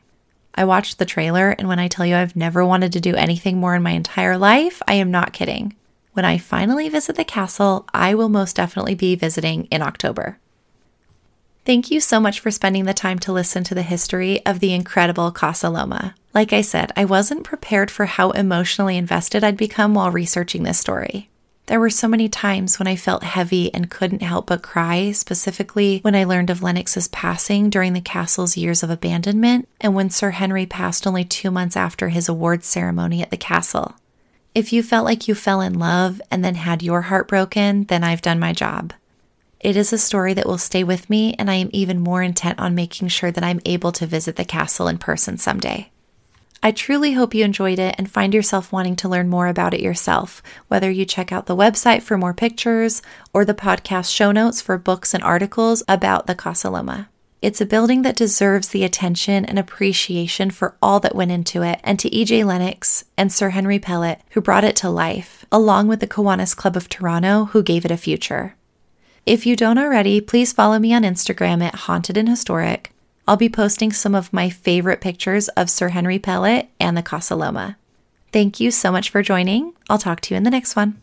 I 0.54 0.64
watched 0.64 0.98
the 0.98 1.04
trailer, 1.04 1.50
and 1.50 1.66
when 1.66 1.80
I 1.80 1.88
tell 1.88 2.06
you 2.06 2.14
I've 2.14 2.36
never 2.36 2.64
wanted 2.64 2.92
to 2.92 3.00
do 3.00 3.16
anything 3.16 3.58
more 3.58 3.74
in 3.74 3.82
my 3.82 3.90
entire 3.90 4.38
life, 4.38 4.80
I 4.86 4.94
am 4.94 5.10
not 5.10 5.32
kidding. 5.32 5.74
When 6.12 6.24
I 6.24 6.38
finally 6.38 6.88
visit 6.88 7.16
the 7.16 7.24
castle, 7.24 7.86
I 7.92 8.14
will 8.14 8.28
most 8.28 8.54
definitely 8.54 8.94
be 8.94 9.16
visiting 9.16 9.64
in 9.64 9.82
October. 9.82 10.38
Thank 11.66 11.90
you 11.90 11.98
so 11.98 12.20
much 12.20 12.38
for 12.38 12.52
spending 12.52 12.84
the 12.84 12.94
time 12.94 13.18
to 13.18 13.32
listen 13.32 13.64
to 13.64 13.74
the 13.74 13.82
history 13.82 14.40
of 14.46 14.60
the 14.60 14.72
incredible 14.72 15.32
Casa 15.32 15.68
Loma. 15.68 16.14
Like 16.32 16.52
I 16.52 16.60
said, 16.60 16.92
I 16.94 17.04
wasn't 17.04 17.42
prepared 17.42 17.90
for 17.90 18.06
how 18.06 18.30
emotionally 18.30 18.96
invested 18.96 19.42
I'd 19.42 19.56
become 19.56 19.92
while 19.92 20.12
researching 20.12 20.62
this 20.62 20.78
story. 20.78 21.28
There 21.66 21.80
were 21.80 21.90
so 21.90 22.06
many 22.06 22.28
times 22.28 22.78
when 22.78 22.86
I 22.86 22.94
felt 22.94 23.24
heavy 23.24 23.74
and 23.74 23.90
couldn't 23.90 24.22
help 24.22 24.46
but 24.46 24.62
cry, 24.62 25.10
specifically 25.10 25.98
when 26.02 26.14
I 26.14 26.22
learned 26.22 26.50
of 26.50 26.62
Lennox's 26.62 27.08
passing 27.08 27.68
during 27.68 27.94
the 27.94 28.00
castle's 28.00 28.56
years 28.56 28.84
of 28.84 28.90
abandonment 28.90 29.68
and 29.80 29.92
when 29.92 30.08
Sir 30.08 30.30
Henry 30.30 30.66
passed 30.66 31.04
only 31.04 31.24
two 31.24 31.50
months 31.50 31.76
after 31.76 32.10
his 32.10 32.28
awards 32.28 32.68
ceremony 32.68 33.22
at 33.22 33.32
the 33.32 33.36
castle. 33.36 33.96
If 34.54 34.72
you 34.72 34.84
felt 34.84 35.04
like 35.04 35.26
you 35.26 35.34
fell 35.34 35.60
in 35.60 35.80
love 35.80 36.22
and 36.30 36.44
then 36.44 36.54
had 36.54 36.84
your 36.84 37.02
heart 37.02 37.26
broken, 37.26 37.86
then 37.86 38.04
I've 38.04 38.22
done 38.22 38.38
my 38.38 38.52
job. 38.52 38.92
It 39.60 39.76
is 39.76 39.92
a 39.92 39.98
story 39.98 40.34
that 40.34 40.46
will 40.46 40.58
stay 40.58 40.84
with 40.84 41.08
me, 41.08 41.34
and 41.38 41.50
I 41.50 41.54
am 41.54 41.70
even 41.72 41.98
more 41.98 42.22
intent 42.22 42.58
on 42.58 42.74
making 42.74 43.08
sure 43.08 43.30
that 43.30 43.44
I'm 43.44 43.60
able 43.64 43.90
to 43.92 44.06
visit 44.06 44.36
the 44.36 44.44
castle 44.44 44.86
in 44.86 44.98
person 44.98 45.38
someday. 45.38 45.90
I 46.62 46.72
truly 46.72 47.12
hope 47.12 47.34
you 47.34 47.44
enjoyed 47.44 47.78
it 47.78 47.94
and 47.96 48.10
find 48.10 48.34
yourself 48.34 48.72
wanting 48.72 48.96
to 48.96 49.08
learn 49.08 49.28
more 49.28 49.46
about 49.46 49.72
it 49.72 49.80
yourself, 49.80 50.42
whether 50.68 50.90
you 50.90 51.04
check 51.04 51.32
out 51.32 51.46
the 51.46 51.56
website 51.56 52.02
for 52.02 52.18
more 52.18 52.34
pictures 52.34 53.02
or 53.32 53.44
the 53.44 53.54
podcast 53.54 54.12
show 54.12 54.32
notes 54.32 54.60
for 54.60 54.76
books 54.76 55.14
and 55.14 55.22
articles 55.22 55.82
about 55.88 56.26
the 56.26 56.34
Casa 56.34 56.68
Loma. 56.68 57.08
It's 57.40 57.60
a 57.60 57.66
building 57.66 58.02
that 58.02 58.16
deserves 58.16 58.68
the 58.68 58.84
attention 58.84 59.44
and 59.44 59.58
appreciation 59.58 60.50
for 60.50 60.76
all 60.82 61.00
that 61.00 61.14
went 61.14 61.30
into 61.30 61.62
it, 61.62 61.80
and 61.84 61.98
to 62.00 62.10
EJ 62.10 62.44
Lennox 62.44 63.04
and 63.16 63.32
Sir 63.32 63.50
Henry 63.50 63.78
Pellatt, 63.78 64.20
who 64.30 64.40
brought 64.40 64.64
it 64.64 64.76
to 64.76 64.90
life, 64.90 65.44
along 65.52 65.86
with 65.88 66.00
the 66.00 66.08
Kiwanis 66.08 66.56
Club 66.56 66.76
of 66.76 66.88
Toronto, 66.88 67.46
who 67.46 67.62
gave 67.62 67.84
it 67.84 67.90
a 67.90 67.96
future. 67.96 68.56
If 69.26 69.44
you 69.44 69.56
don't 69.56 69.76
already, 69.76 70.20
please 70.20 70.52
follow 70.52 70.78
me 70.78 70.94
on 70.94 71.02
Instagram 71.02 71.60
at 71.60 71.74
Haunted 71.74 72.16
and 72.16 72.28
Historic. 72.28 72.92
I'll 73.26 73.36
be 73.36 73.48
posting 73.48 73.92
some 73.92 74.14
of 74.14 74.32
my 74.32 74.48
favorite 74.48 75.00
pictures 75.00 75.48
of 75.48 75.68
Sir 75.68 75.88
Henry 75.88 76.20
Pellatt 76.20 76.68
and 76.78 76.96
the 76.96 77.02
Casa 77.02 77.34
Loma. 77.34 77.76
Thank 78.32 78.60
you 78.60 78.70
so 78.70 78.92
much 78.92 79.10
for 79.10 79.24
joining. 79.24 79.72
I'll 79.90 79.98
talk 79.98 80.20
to 80.20 80.34
you 80.34 80.36
in 80.36 80.44
the 80.44 80.50
next 80.50 80.76
one. 80.76 81.02